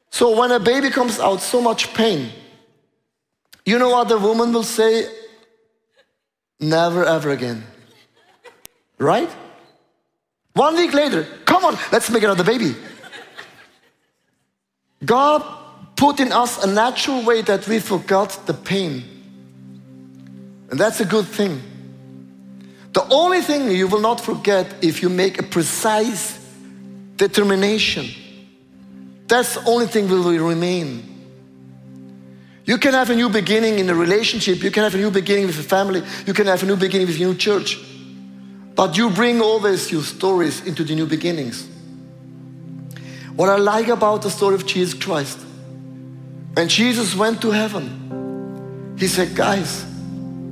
So 0.09 0.37
when 0.37 0.51
a 0.51 0.59
baby 0.59 0.89
comes 0.89 1.19
out, 1.19 1.41
so 1.41 1.61
much 1.61 1.93
pain. 1.93 2.31
You 3.65 3.79
know 3.79 3.89
what 3.89 4.09
the 4.09 4.17
woman 4.17 4.51
will 4.51 4.63
say? 4.63 5.09
Never 6.59 7.05
ever 7.05 7.29
again. 7.31 7.63
Right? 8.97 9.29
One 10.53 10.75
week 10.75 10.93
later, 10.93 11.27
come 11.45 11.65
on, 11.65 11.77
let's 11.91 12.09
make 12.09 12.23
another 12.23 12.43
baby. 12.43 12.75
God 15.05 15.43
put 15.95 16.19
in 16.19 16.31
us 16.31 16.63
a 16.63 16.67
natural 16.67 17.23
way 17.23 17.41
that 17.43 17.67
we 17.67 17.79
forgot 17.79 18.47
the 18.47 18.53
pain. 18.53 19.03
And 20.69 20.79
that's 20.79 20.99
a 20.99 21.05
good 21.05 21.25
thing. 21.25 21.61
The 22.93 23.07
only 23.09 23.41
thing 23.41 23.69
you 23.69 23.87
will 23.87 24.01
not 24.01 24.19
forget 24.19 24.73
if 24.81 25.01
you 25.03 25.09
make 25.09 25.39
a 25.39 25.43
precise 25.43 26.39
determination. 27.15 28.07
That's 29.27 29.55
the 29.55 29.69
only 29.69 29.87
thing 29.87 30.09
will 30.09 30.23
remain. 30.23 31.03
You 32.65 32.77
can 32.77 32.93
have 32.93 33.09
a 33.09 33.15
new 33.15 33.29
beginning 33.29 33.79
in 33.79 33.89
a 33.89 33.95
relationship, 33.95 34.63
you 34.63 34.71
can 34.71 34.83
have 34.83 34.95
a 34.95 34.97
new 34.97 35.11
beginning 35.11 35.47
with 35.47 35.59
a 35.59 35.63
family, 35.63 36.01
you 36.25 36.33
can 36.33 36.47
have 36.47 36.63
a 36.63 36.65
new 36.65 36.75
beginning 36.75 37.07
with 37.07 37.15
a 37.15 37.19
new 37.19 37.35
church. 37.35 37.79
But 38.77 38.95
you 38.95 39.09
bring 39.09 39.41
always 39.41 39.91
your 39.91 40.03
stories 40.03 40.63
into 40.67 40.83
the 40.83 40.93
new 40.93 41.07
beginnings. 41.07 41.67
What 43.35 43.49
I 43.49 43.55
like 43.55 43.87
about 43.87 44.21
the 44.21 44.29
story 44.29 44.53
of 44.53 44.67
Jesus 44.67 44.93
Christ, 44.93 45.39
when 46.53 46.69
Jesus 46.69 47.15
went 47.15 47.41
to 47.41 47.49
heaven, 47.49 48.95
he 48.99 49.07
said, 49.07 49.35
Guys, 49.35 49.83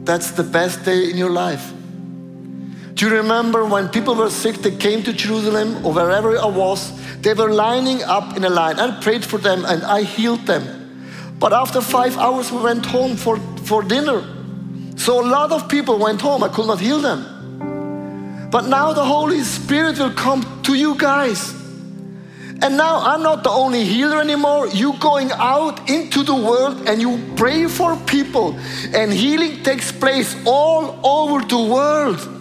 that's 0.04 0.32
the 0.32 0.44
best 0.44 0.84
day 0.84 1.12
in 1.12 1.18
your 1.18 1.30
life. 1.30 1.72
Do 2.96 3.08
you 3.08 3.16
remember 3.16 3.64
when 3.64 3.90
people 3.90 4.16
were 4.16 4.32
sick, 4.32 4.56
they 4.56 4.76
came 4.76 5.04
to 5.04 5.14
Jerusalem 5.14 5.86
or 5.86 5.94
wherever 5.94 6.36
I 6.36 6.48
was, 6.48 6.94
they 7.22 7.36
were 7.36 7.52
lining 7.52 8.02
up 8.04 8.36
in 8.36 8.44
a 8.44 8.50
line. 8.50 8.80
I 8.80 9.00
prayed 9.02 9.24
for 9.24 9.38
them 9.38 9.66
and 9.66 9.84
I 9.84 10.02
healed 10.02 10.48
them. 10.48 10.64
But 11.38 11.54
after 11.54 11.80
five 11.80 12.18
hours, 12.18 12.52
we 12.52 12.60
went 12.60 12.88
home 12.88 13.18
for, 13.18 13.38
for 13.66 13.84
dinner. 13.84 14.24
So 14.96 15.24
a 15.24 15.28
lot 15.28 15.52
of 15.52 15.70
people 15.70 16.00
went 16.00 16.22
home. 16.22 16.44
I 16.44 16.50
could 16.50 16.66
not 16.66 16.80
heal 16.80 17.00
them. 17.00 17.35
But 18.50 18.68
now 18.68 18.94
the 18.94 19.04
Holy 19.04 19.42
Spirit 19.42 20.00
will 20.00 20.14
come 20.14 20.62
to 20.64 20.74
you 20.74 20.96
guys. 20.96 21.54
And 22.62 22.78
now 22.78 23.02
I'm 23.02 23.22
not 23.22 23.44
the 23.44 23.50
only 23.50 23.84
healer 23.84 24.22
anymore. 24.22 24.68
You 24.68 24.94
going 25.00 25.30
out 25.34 25.90
into 25.90 26.24
the 26.24 26.36
world 26.36 26.88
and 26.88 27.02
you 27.02 27.20
pray 27.36 27.68
for 27.68 27.98
people, 28.06 28.58
and 28.94 29.12
healing 29.12 29.62
takes 29.62 29.92
place 29.92 30.36
all 30.46 31.00
over 31.04 31.46
the 31.46 31.58
world. 31.58 32.35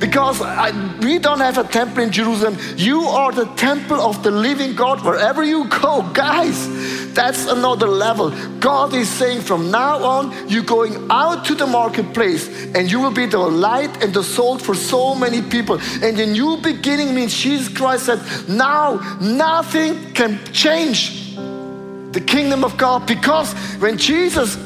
Because 0.00 0.40
I, 0.40 0.70
we 1.00 1.18
don't 1.18 1.40
have 1.40 1.58
a 1.58 1.64
temple 1.64 2.02
in 2.02 2.10
Jerusalem. 2.10 2.56
You 2.76 3.02
are 3.02 3.32
the 3.32 3.44
temple 3.56 4.00
of 4.00 4.22
the 4.22 4.30
living 4.30 4.74
God 4.74 5.04
wherever 5.04 5.44
you 5.44 5.68
go. 5.68 6.02
Guys, 6.14 7.12
that's 7.12 7.46
another 7.46 7.86
level. 7.86 8.30
God 8.60 8.94
is 8.94 9.10
saying 9.10 9.42
from 9.42 9.70
now 9.70 10.02
on, 10.02 10.48
you're 10.48 10.62
going 10.62 11.10
out 11.10 11.44
to 11.46 11.54
the 11.54 11.66
marketplace 11.66 12.48
and 12.74 12.90
you 12.90 12.98
will 12.98 13.10
be 13.10 13.26
the 13.26 13.38
light 13.38 14.02
and 14.02 14.14
the 14.14 14.24
salt 14.24 14.62
for 14.62 14.74
so 14.74 15.14
many 15.14 15.42
people. 15.42 15.78
And 16.02 16.16
the 16.16 16.26
new 16.26 16.56
beginning 16.56 17.14
means 17.14 17.36
Jesus 17.36 17.68
Christ 17.68 18.06
said, 18.06 18.20
now 18.48 19.18
nothing 19.20 20.14
can 20.14 20.42
change 20.52 21.36
the 21.36 22.22
kingdom 22.26 22.64
of 22.64 22.78
God 22.78 23.06
because 23.06 23.52
when 23.80 23.98
Jesus 23.98 24.56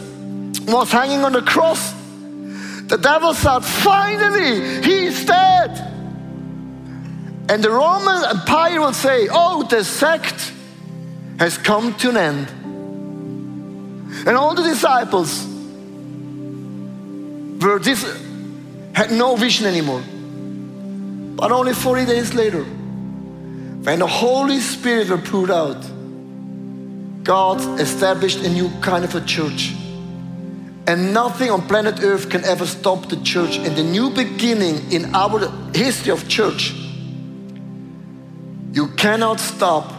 was 0.68 0.92
hanging 0.92 1.24
on 1.24 1.32
the 1.32 1.42
cross, 1.42 1.92
the 2.86 2.98
devil 2.98 3.32
thought, 3.32 3.64
finally, 3.64 4.82
he's 4.82 5.24
dead. 5.24 5.70
And 7.48 7.62
the 7.62 7.70
Roman 7.70 8.24
Empire 8.24 8.80
will 8.80 8.92
say, 8.92 9.28
oh, 9.30 9.64
the 9.64 9.84
sect 9.84 10.52
has 11.38 11.56
come 11.58 11.94
to 11.94 12.10
an 12.10 12.16
end. 12.16 12.48
And 14.26 14.36
all 14.36 14.54
the 14.54 14.62
disciples 14.62 15.46
were 17.60 17.78
this, 17.78 18.04
had 18.94 19.10
no 19.10 19.36
vision 19.36 19.66
anymore. 19.66 20.02
But 21.36 21.52
only 21.52 21.74
40 21.74 22.06
days 22.06 22.34
later, 22.34 22.62
when 22.62 23.98
the 23.98 24.06
Holy 24.06 24.60
Spirit 24.60 25.08
were 25.08 25.18
poured 25.18 25.50
out, 25.50 25.82
God 27.24 27.80
established 27.80 28.44
a 28.44 28.48
new 28.48 28.70
kind 28.80 29.04
of 29.04 29.14
a 29.14 29.20
church 29.22 29.72
and 30.86 31.14
nothing 31.14 31.50
on 31.50 31.66
planet 31.66 32.02
Earth 32.02 32.28
can 32.28 32.44
ever 32.44 32.66
stop 32.66 33.08
the 33.08 33.16
church. 33.22 33.56
And 33.56 33.74
the 33.74 33.82
new 33.82 34.10
beginning 34.10 34.92
in 34.92 35.14
our 35.14 35.48
history 35.74 36.12
of 36.12 36.28
church, 36.28 36.72
you 38.72 38.88
cannot 38.96 39.40
stop 39.40 39.92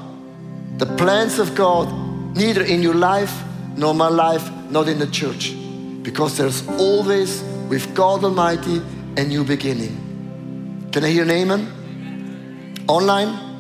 the 0.78 0.86
plans 0.86 1.40
of 1.40 1.56
God, 1.56 1.92
neither 2.36 2.64
in 2.64 2.84
your 2.84 2.94
life, 2.94 3.34
nor 3.76 3.94
my 3.96 4.10
life, 4.10 4.52
not 4.70 4.88
in 4.88 5.00
the 5.00 5.08
church. 5.08 5.56
Because 6.04 6.38
there's 6.38 6.68
always, 6.68 7.42
with 7.68 7.96
God 7.96 8.24
Almighty, 8.24 8.82
a 9.18 9.24
new 9.24 9.44
beginning. 9.44 10.90
Can 10.92 11.04
I 11.04 11.10
hear 11.10 11.24
an 11.24 11.32
amen? 11.32 12.84
Online? 12.88 13.56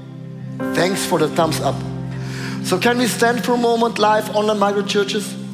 Thanks 0.76 1.06
for 1.06 1.18
the 1.18 1.28
thumbs 1.30 1.60
up. 1.62 1.76
So, 2.64 2.78
can 2.80 2.98
we 2.98 3.08
stand 3.08 3.44
for 3.44 3.54
a 3.54 3.58
moment 3.58 4.00
live 4.00 4.36
online 4.36 4.60
micro 4.60 4.84
churches? 4.84 5.45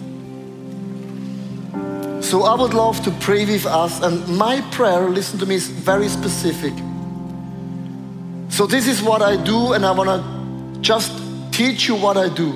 So 2.21 2.43
I 2.43 2.55
would 2.55 2.73
love 2.73 3.01
to 3.03 3.11
pray 3.19 3.45
with 3.45 3.65
us. 3.65 4.01
And 4.01 4.27
my 4.37 4.61
prayer, 4.71 5.09
listen 5.09 5.39
to 5.39 5.45
me, 5.45 5.55
is 5.55 5.67
very 5.67 6.07
specific. 6.07 6.73
So 8.49 8.67
this 8.67 8.87
is 8.87 9.01
what 9.01 9.21
I 9.21 9.41
do, 9.43 9.73
and 9.73 9.85
I 9.85 9.91
want 9.91 10.09
to 10.09 10.81
just 10.81 11.11
teach 11.51 11.87
you 11.87 11.95
what 11.95 12.17
I 12.17 12.29
do. 12.29 12.51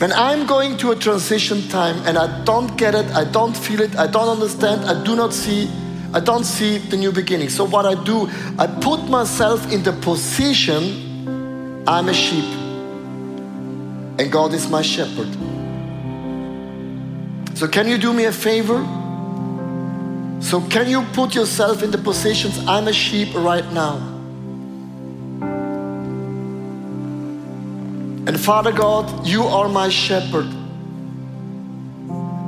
When 0.00 0.12
I'm 0.12 0.46
going 0.46 0.78
to 0.78 0.92
a 0.92 0.96
transition 0.96 1.68
time 1.68 1.96
and 2.06 2.16
I 2.16 2.42
don't 2.44 2.74
get 2.78 2.94
it, 2.94 3.04
I 3.12 3.24
don't 3.24 3.54
feel 3.54 3.82
it, 3.82 3.94
I 3.96 4.06
don't 4.06 4.28
understand, 4.28 4.86
I 4.86 5.04
do 5.04 5.14
not 5.14 5.34
see, 5.34 5.68
I 6.14 6.20
don't 6.20 6.44
see 6.44 6.78
the 6.78 6.96
new 6.96 7.12
beginning. 7.12 7.50
So 7.50 7.64
what 7.66 7.84
I 7.84 8.02
do, 8.02 8.26
I 8.58 8.66
put 8.66 9.04
myself 9.10 9.70
in 9.70 9.82
the 9.82 9.92
position 9.92 11.84
I'm 11.86 12.08
a 12.08 12.14
sheep 12.14 12.44
and 14.18 14.32
God 14.32 14.54
is 14.54 14.70
my 14.70 14.80
shepherd. 14.80 15.28
So, 17.60 17.68
can 17.68 17.86
you 17.86 17.98
do 17.98 18.14
me 18.14 18.24
a 18.24 18.32
favor? 18.32 18.78
So, 20.40 20.62
can 20.70 20.88
you 20.88 21.02
put 21.12 21.34
yourself 21.34 21.82
in 21.82 21.90
the 21.90 21.98
positions 21.98 22.58
I'm 22.66 22.88
a 22.88 22.92
sheep 22.94 23.34
right 23.34 23.70
now? 23.70 23.96
And 28.26 28.40
Father 28.40 28.72
God, 28.72 29.26
you 29.26 29.42
are 29.42 29.68
my 29.68 29.90
shepherd. 29.90 30.46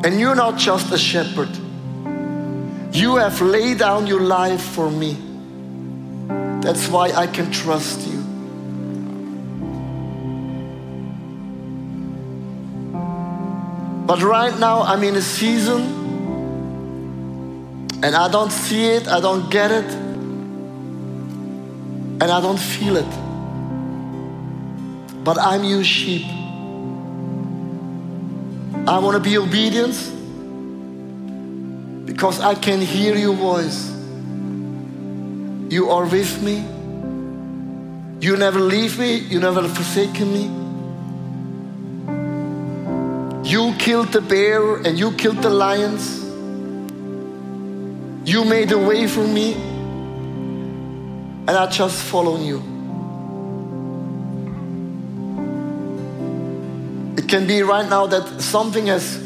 And 0.03 0.18
you're 0.18 0.35
not 0.35 0.57
just 0.57 0.90
a 0.90 0.96
shepherd, 0.96 1.51
you 2.90 3.16
have 3.16 3.38
laid 3.42 3.81
down 3.81 4.07
your 4.07 4.22
life 4.22 4.62
for 4.62 4.90
me. 4.90 5.18
That's 6.62 6.88
why 6.88 7.11
I 7.11 7.27
can 7.27 7.53
trust 7.53 8.09
you. 8.09 8.21
But 14.12 14.20
right 14.20 14.59
now, 14.59 14.83
I'm 14.83 15.03
in 15.05 15.16
a 15.16 15.22
season 15.22 15.81
and 18.03 18.14
I 18.14 18.29
don't 18.31 18.53
see 18.53 18.85
it, 18.85 19.09
I 19.09 19.20
don't 19.20 19.51
get 19.51 19.70
it, 19.70 19.90
and 22.20 22.25
I 22.25 22.38
don't 22.42 22.61
feel 22.61 22.98
it. 22.98 23.09
But 25.25 25.38
I'm 25.38 25.64
your 25.64 25.83
sheep. 25.83 26.27
I 28.87 28.98
want 28.98 29.14
to 29.16 29.20
be 29.31 29.38
obedient 29.38 29.96
because 32.05 32.38
I 32.38 32.55
can 32.55 32.83
hear 32.83 33.16
your 33.16 33.33
voice. 33.33 33.88
You 35.72 35.88
are 35.88 36.05
with 36.05 36.42
me. 36.42 36.66
You 38.20 38.37
never 38.37 38.61
leave 38.61 38.98
me. 38.98 39.16
You 39.16 39.40
never 39.40 39.66
forsaken 39.66 40.31
me. 40.35 40.62
You 43.52 43.74
killed 43.78 44.12
the 44.12 44.22
bear 44.22 44.76
and 44.76 44.98
you 44.98 45.12
killed 45.12 45.42
the 45.42 45.50
lions. 45.50 46.18
You 48.26 48.46
made 48.46 48.72
a 48.72 48.78
way 48.78 49.06
for 49.06 49.26
me, 49.26 49.52
and 49.52 51.50
I 51.50 51.66
just 51.66 52.02
follow 52.02 52.38
you. 52.38 52.60
It 57.18 57.28
can 57.28 57.46
be 57.46 57.60
right 57.60 57.86
now 57.86 58.06
that 58.06 58.40
something 58.40 58.86
has 58.86 59.18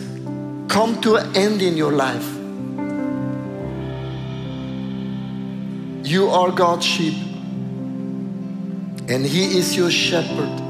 come 0.67 1.01
to 1.03 1.15
an 1.15 1.37
end 1.37 1.63
in 1.63 1.77
your 1.77 1.93
life. 1.93 2.27
You 6.05 6.31
are 6.31 6.51
God's 6.51 6.85
sheep, 6.85 7.15
and 9.07 9.25
He 9.25 9.57
is 9.57 9.77
your 9.77 9.93
shepherd. 9.93 10.66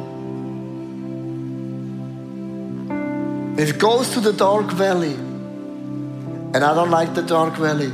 It 3.58 3.78
goes 3.78 4.10
to 4.10 4.20
the 4.20 4.34
dark 4.34 4.66
valley, 4.66 5.14
and 5.14 6.56
I 6.56 6.74
don't 6.74 6.90
like 6.90 7.14
the 7.14 7.22
dark 7.22 7.54
valley. 7.54 7.90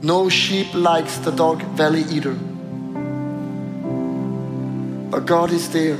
No 0.00 0.30
sheep 0.30 0.72
likes 0.72 1.18
the 1.18 1.32
dark 1.32 1.60
valley 1.76 2.04
either. 2.04 2.32
But 5.10 5.26
God 5.26 5.52
is 5.52 5.68
there. 5.70 5.98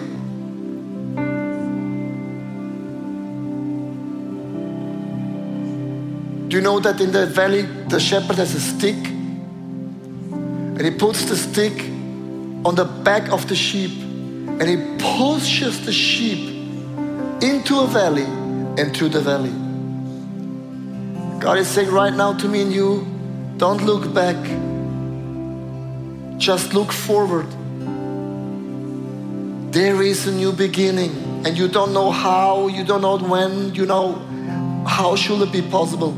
Do 6.49 6.57
you 6.57 6.63
know 6.63 6.81
that 6.81 7.03
in 7.03 7.13
the 7.13 7.27
valley 7.27 7.63
the 7.89 8.01
shepherd 8.01 8.37
has 8.37 8.55
a 8.55 8.61
stick? 8.61 8.97
And 8.97 10.81
he 10.81 10.91
puts 10.93 11.27
the 11.27 11.37
stick 11.37 11.79
on 12.65 12.75
the 12.77 12.87
back 12.87 13.31
of 13.31 13.47
the 13.47 13.55
sheep 13.55 13.91
and 14.01 14.63
he 14.63 14.77
pushes 14.99 15.85
the 15.85 15.93
sheep 15.93 16.57
into 17.43 17.81
a 17.81 17.87
valley 17.87 18.38
and 18.79 18.97
through 18.97 19.09
the 19.09 19.21
valley. 19.21 19.51
God 21.41 21.59
is 21.59 21.67
saying 21.67 21.91
right 21.91 22.15
now 22.15 22.33
to 22.33 22.49
me 22.49 22.63
and 22.63 22.73
you, 22.73 23.07
don't 23.57 23.85
look 23.85 24.15
back. 24.15 24.37
Just 26.39 26.73
look 26.73 26.93
forward. 26.93 27.47
There 29.73 30.01
is 30.01 30.27
a 30.29 30.33
new 30.33 30.53
beginning, 30.53 31.11
and 31.45 31.59
you 31.59 31.67
don't 31.67 31.93
know 31.93 32.11
how, 32.11 32.69
you 32.69 32.85
don't 32.85 33.03
know 33.03 33.19
when, 33.19 33.75
you 33.75 33.85
know 33.85 34.15
how 34.87 35.17
should 35.17 35.43
it 35.43 35.53
be 35.53 35.63
possible. 35.63 36.13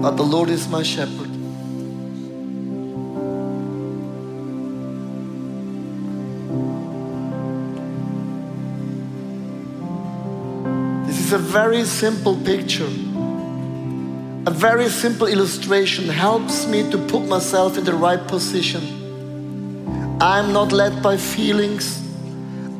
But 0.00 0.12
the 0.12 0.22
Lord 0.22 0.48
is 0.48 0.68
my 0.68 0.84
shepherd. 0.84 1.27
Very 11.48 11.84
simple 11.84 12.36
picture 12.44 12.90
a 14.48 14.50
very 14.50 14.88
simple 14.88 15.26
illustration 15.26 16.08
helps 16.08 16.66
me 16.66 16.90
to 16.90 16.96
put 16.96 17.26
myself 17.28 17.76
in 17.76 17.84
the 17.84 17.92
right 17.92 18.26
position. 18.28 18.82
I'm 20.22 20.54
not 20.54 20.72
led 20.72 21.02
by 21.02 21.18
feelings, 21.18 22.00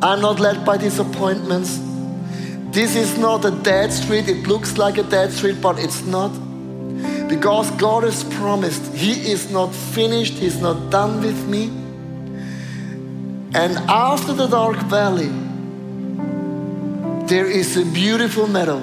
I'm 0.00 0.22
not 0.22 0.40
led 0.40 0.64
by 0.64 0.78
disappointments. 0.78 1.78
This 2.70 2.96
is 2.96 3.18
not 3.18 3.44
a 3.44 3.50
dead 3.50 3.92
street. 3.92 4.28
It 4.28 4.46
looks 4.46 4.78
like 4.78 4.96
a 4.96 5.02
dead 5.02 5.31
street, 5.31 5.61
but 5.61 5.78
it's 5.78 6.02
not. 6.07 6.31
Because 7.28 7.70
God 7.72 8.04
has 8.04 8.24
promised, 8.40 8.94
He 8.94 9.31
is 9.31 9.50
not 9.50 9.74
finished, 9.74 10.35
He's 10.35 10.62
not 10.62 10.88
done 10.88 11.20
with 11.20 11.46
me. 11.46 11.64
And 13.54 13.76
after 13.90 14.33
the 14.33 14.46
dark 14.46 14.78
valley, 14.88 15.28
there 17.29 17.47
is 17.47 17.77
a 17.77 17.85
beautiful 17.85 18.47
meadow. 18.47 18.79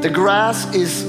The 0.00 0.08
grass 0.08 0.72
is 0.72 1.04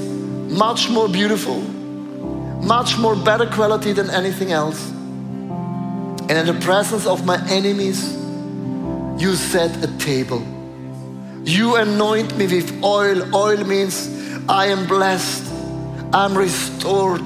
much 0.50 0.90
more 0.90 1.08
beautiful, 1.08 1.60
much 1.60 2.98
more 2.98 3.14
better 3.14 3.46
quality 3.46 3.92
than 3.92 4.10
anything 4.10 4.50
else. 4.50 4.90
And 4.90 6.32
in 6.32 6.46
the 6.46 6.58
presence 6.60 7.06
of 7.06 7.24
my 7.24 7.38
enemies, 7.48 8.12
you 9.22 9.34
set 9.36 9.82
a 9.84 9.98
table. 9.98 10.42
You 11.44 11.76
anoint 11.76 12.36
me 12.36 12.46
with 12.46 12.82
oil. 12.82 13.34
Oil 13.34 13.64
means 13.64 14.08
I 14.48 14.66
am 14.66 14.86
blessed, 14.86 15.44
I'm 16.12 16.36
restored, 16.36 17.22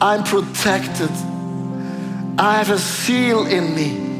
I'm 0.00 0.22
protected. 0.22 1.10
I 2.38 2.58
have 2.58 2.70
a 2.70 2.78
seal 2.78 3.46
in 3.46 3.74
me. 3.74 4.10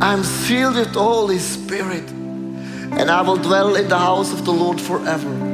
I'm 0.00 0.22
sealed 0.22 0.76
with 0.76 0.92
the 0.92 1.02
Holy 1.02 1.38
Spirit, 1.38 2.08
and 2.92 3.10
I 3.10 3.22
will 3.22 3.36
dwell 3.36 3.76
in 3.76 3.88
the 3.88 3.98
house 3.98 4.32
of 4.32 4.44
the 4.44 4.52
Lord 4.52 4.80
forever. 4.80 5.48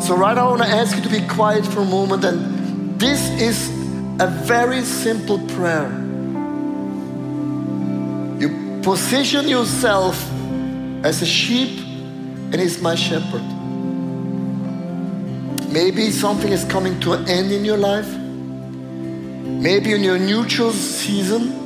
So, 0.00 0.16
right 0.16 0.36
now, 0.36 0.46
I 0.46 0.50
want 0.50 0.62
to 0.62 0.68
ask 0.68 0.94
you 0.96 1.02
to 1.02 1.08
be 1.08 1.26
quiet 1.26 1.66
for 1.66 1.80
a 1.80 1.84
moment. 1.84 2.24
And 2.24 3.00
this 3.00 3.28
is 3.40 3.70
a 4.20 4.28
very 4.44 4.82
simple 4.82 5.38
prayer. 5.48 5.88
You 8.38 8.80
position 8.82 9.48
yourself 9.48 10.14
as 11.02 11.22
a 11.22 11.26
sheep, 11.26 11.80
and 12.52 12.54
He's 12.54 12.80
my 12.80 12.94
shepherd. 12.94 13.42
Maybe 15.72 16.10
something 16.10 16.52
is 16.52 16.64
coming 16.64 17.00
to 17.00 17.14
an 17.14 17.28
end 17.28 17.50
in 17.50 17.64
your 17.64 17.76
life. 17.76 18.08
Maybe 18.08 19.92
in 19.92 20.04
your 20.04 20.18
neutral 20.18 20.70
season, 20.70 21.65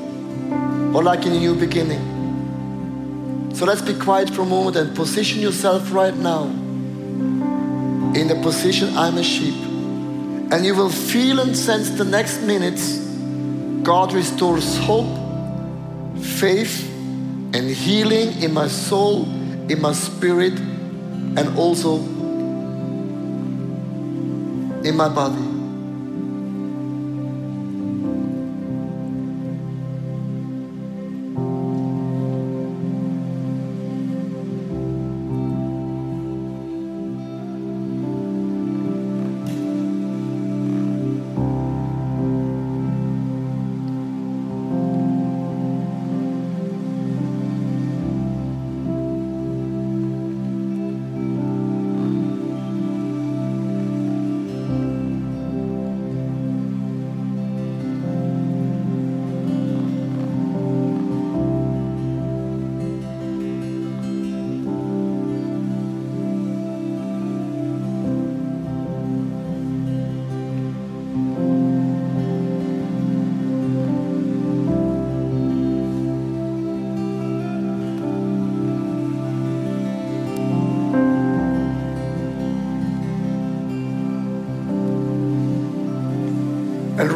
or 0.95 1.03
like 1.03 1.27
in 1.27 1.33
a 1.33 1.39
new 1.39 1.55
beginning. 1.55 2.19
So 3.55 3.65
let's 3.65 3.83
be 3.83 3.95
quiet 3.95 4.31
for 4.31 4.43
a 4.43 4.47
moment 4.47 4.77
and 4.77 4.95
position 4.97 5.41
yourself 5.41 5.93
right 5.93 6.15
now 6.15 6.45
in 8.15 8.29
the 8.29 8.39
position 8.43 8.97
I'm 8.97 9.19
a 9.19 9.23
sheep. 9.23 9.55
And 10.53 10.65
you 10.65 10.75
will 10.75 10.91
feel 10.91 11.41
and 11.41 11.57
sense 11.57 11.91
the 11.91 12.05
next 12.05 12.41
minutes 12.43 12.99
God 13.83 14.13
restores 14.13 14.79
hope, 14.79 15.17
faith, 16.19 16.89
and 17.55 17.71
healing 17.71 18.43
in 18.43 18.53
my 18.53 18.69
soul, 18.69 19.25
in 19.71 19.81
my 19.81 19.93
spirit, 19.93 20.59
and 20.59 21.59
also 21.59 21.97
in 24.83 24.97
my 24.97 25.09
body. 25.09 25.50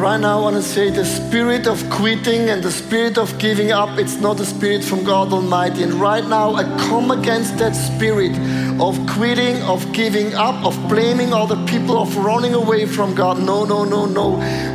Right 0.05 0.19
now, 0.19 0.37
I 0.37 0.41
want 0.41 0.55
to 0.55 0.61
say 0.61 0.91
the 0.91 1.03
spirit 1.03 1.65
of 1.65 1.89
quitting 1.89 2.49
and 2.51 2.61
the 2.61 2.69
spirit 2.69 3.17
of 3.17 3.35
giving 3.39 3.71
up, 3.71 3.97
it's 3.97 4.17
not 4.17 4.39
a 4.39 4.45
spirit 4.45 4.83
from 4.83 5.03
God 5.03 5.33
Almighty. 5.33 5.81
And 5.81 5.93
right 5.95 6.23
now, 6.23 6.53
I 6.53 6.63
come 6.87 7.09
against 7.09 7.57
that 7.57 7.73
spirit 7.73 8.37
of 8.79 8.99
quitting, 9.07 9.59
of 9.63 9.91
giving 9.93 10.35
up, 10.35 10.63
of 10.63 10.75
blaming 10.87 11.33
other 11.33 11.55
people, 11.65 11.97
of 11.97 12.15
running 12.17 12.53
away 12.53 12.85
from 12.85 13.15
God. 13.15 13.39
No, 13.39 13.65
no, 13.65 13.83
no, 13.83 14.05
no. 14.05 14.27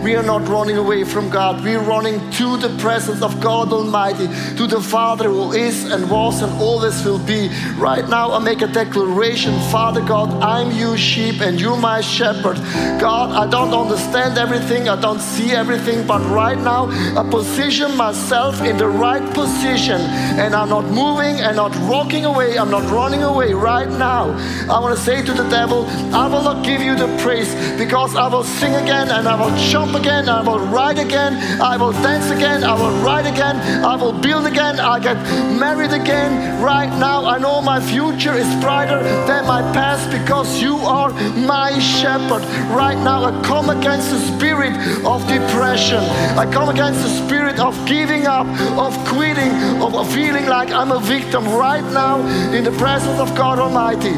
We 0.02 0.16
are 0.16 0.24
not 0.24 0.48
running 0.48 0.78
away 0.78 1.04
from 1.04 1.30
God. 1.30 1.62
We're 1.62 1.78
running 1.78 2.18
to 2.40 2.56
the 2.56 2.72
presence 2.78 3.22
of 3.22 3.40
God 3.40 3.72
Almighty, 3.72 4.28
to 4.58 4.66
the 4.66 4.80
Father 4.80 5.28
who 5.28 5.52
is 5.52 5.90
and 5.90 6.08
was 6.10 6.42
and 6.42 6.52
always 6.60 7.04
will 7.04 7.18
be. 7.18 7.48
Right 7.76 8.06
now, 8.08 8.30
I 8.32 8.38
make 8.38 8.62
a 8.62 8.70
declaration 8.82 9.52
Father 9.70 10.02
God, 10.02 10.28
I'm 10.42 10.70
your 10.82 10.96
sheep 10.96 11.40
and 11.40 11.60
you're 11.60 11.76
my 11.76 12.00
shepherd. 12.00 12.56
God, 13.00 13.26
I 13.42 13.50
don't 13.50 13.74
understand 13.74 14.38
everything. 14.38 14.88
I 14.88 15.00
I 15.00 15.02
don't 15.02 15.20
see 15.20 15.52
everything, 15.52 16.06
but 16.06 16.20
right 16.28 16.58
now 16.58 16.90
I 17.18 17.26
position 17.30 17.96
myself 17.96 18.60
in 18.60 18.76
the 18.76 18.86
right 18.86 19.24
position 19.32 19.98
and 20.42 20.54
I'm 20.54 20.68
not 20.68 20.84
moving 20.84 21.40
and 21.40 21.56
not 21.56 21.74
walking 21.88 22.26
away. 22.26 22.58
I'm 22.58 22.70
not 22.70 22.84
running 22.90 23.22
away 23.22 23.54
right 23.54 23.88
now. 23.88 24.24
I 24.68 24.78
want 24.78 24.94
to 24.94 25.02
say 25.02 25.22
to 25.24 25.32
the 25.32 25.48
devil, 25.48 25.86
I 26.12 26.26
will 26.28 26.42
not 26.42 26.66
give 26.66 26.82
you 26.82 26.96
the 26.96 27.08
praise 27.22 27.50
because 27.78 28.14
I 28.14 28.28
will 28.28 28.44
sing 28.44 28.74
again 28.74 29.08
and 29.10 29.26
I 29.26 29.40
will 29.40 29.56
jump 29.72 29.94
again. 29.94 30.28
I 30.28 30.42
will 30.42 30.60
ride 30.60 30.98
again. 30.98 31.32
I 31.62 31.78
will 31.78 31.92
dance 31.92 32.29
again. 32.30 32.64
I 32.64 32.74
will 32.74 32.96
ride 33.02 33.26
again. 33.26 33.56
I 33.84 33.96
will 33.96 34.12
build 34.12 34.46
again. 34.46 34.80
I 34.80 34.98
get 34.98 35.16
married 35.58 35.92
again. 35.92 36.62
Right 36.62 36.90
now, 36.98 37.24
I 37.24 37.38
know 37.38 37.60
my 37.60 37.80
future 37.80 38.34
is 38.34 38.48
brighter 38.60 39.02
than 39.26 39.46
my 39.46 39.62
past 39.72 40.10
because 40.10 40.60
you 40.60 40.76
are 40.76 41.10
my 41.34 41.78
shepherd. 41.78 42.42
Right 42.74 42.98
now, 42.98 43.24
I 43.24 43.32
come 43.42 43.70
against 43.70 44.10
the 44.10 44.18
spirit 44.18 44.74
of 45.04 45.26
depression. 45.28 46.02
I 46.38 46.50
come 46.52 46.68
against 46.68 47.02
the 47.02 47.26
spirit 47.26 47.58
of 47.58 47.74
giving 47.86 48.26
up, 48.26 48.46
of 48.78 48.92
quitting, 49.06 49.52
of 49.82 50.12
feeling 50.12 50.46
like 50.46 50.70
I'm 50.70 50.92
a 50.92 51.00
victim 51.00 51.44
right 51.54 51.84
now 51.92 52.20
in 52.52 52.64
the 52.64 52.72
presence 52.72 53.18
of 53.20 53.34
God 53.34 53.58
Almighty. 53.58 54.16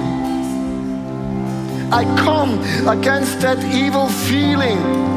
I 1.93 2.05
come 2.17 2.59
against 2.89 3.41
that 3.41 3.63
evil 3.75 4.09
feeling 4.09 5.12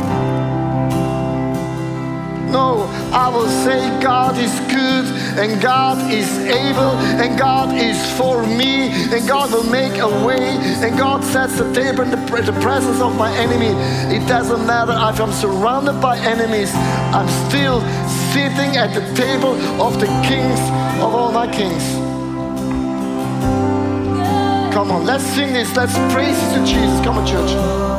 no, 2.55 2.87
I 3.11 3.27
will 3.27 3.49
say 3.65 3.79
God 4.01 4.37
is 4.37 4.55
good 4.71 5.05
and 5.41 5.61
God 5.61 5.97
is 6.09 6.29
able 6.39 6.93
and 7.21 7.37
God 7.37 7.75
is 7.75 7.99
for 8.17 8.47
me 8.47 8.75
and 9.13 9.27
God 9.27 9.51
will 9.51 9.69
make 9.69 9.97
a 9.99 10.07
way 10.25 10.55
and 10.83 10.97
God 10.97 11.21
sets 11.21 11.57
the 11.57 11.67
table 11.73 12.03
in 12.03 12.11
the, 12.11 12.21
the 12.51 12.57
presence 12.61 13.01
of 13.01 13.17
my 13.17 13.29
enemy. 13.37 13.73
It 14.15 14.25
doesn't 14.25 14.65
matter 14.65 14.93
if 14.93 15.19
I'm 15.19 15.33
surrounded 15.33 15.99
by 15.99 16.17
enemies, 16.19 16.71
I'm 17.17 17.27
still 17.49 17.81
sitting 18.31 18.77
at 18.77 18.93
the 18.93 19.03
table 19.15 19.53
of 19.81 19.99
the 19.99 20.07
kings 20.23 20.61
of 21.03 21.13
all 21.13 21.33
my 21.33 21.47
kings. 21.51 21.83
Come 24.73 24.91
on, 24.91 25.05
let's 25.05 25.25
sing 25.35 25.51
this. 25.51 25.75
Let's 25.75 25.97
praise 26.13 26.39
to 26.53 26.59
Jesus. 26.65 27.03
Come 27.03 27.17
on, 27.17 27.27
church. 27.27 27.94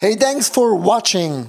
Hey, 0.00 0.14
thanks 0.14 0.48
for 0.48 0.76
watching. 0.76 1.48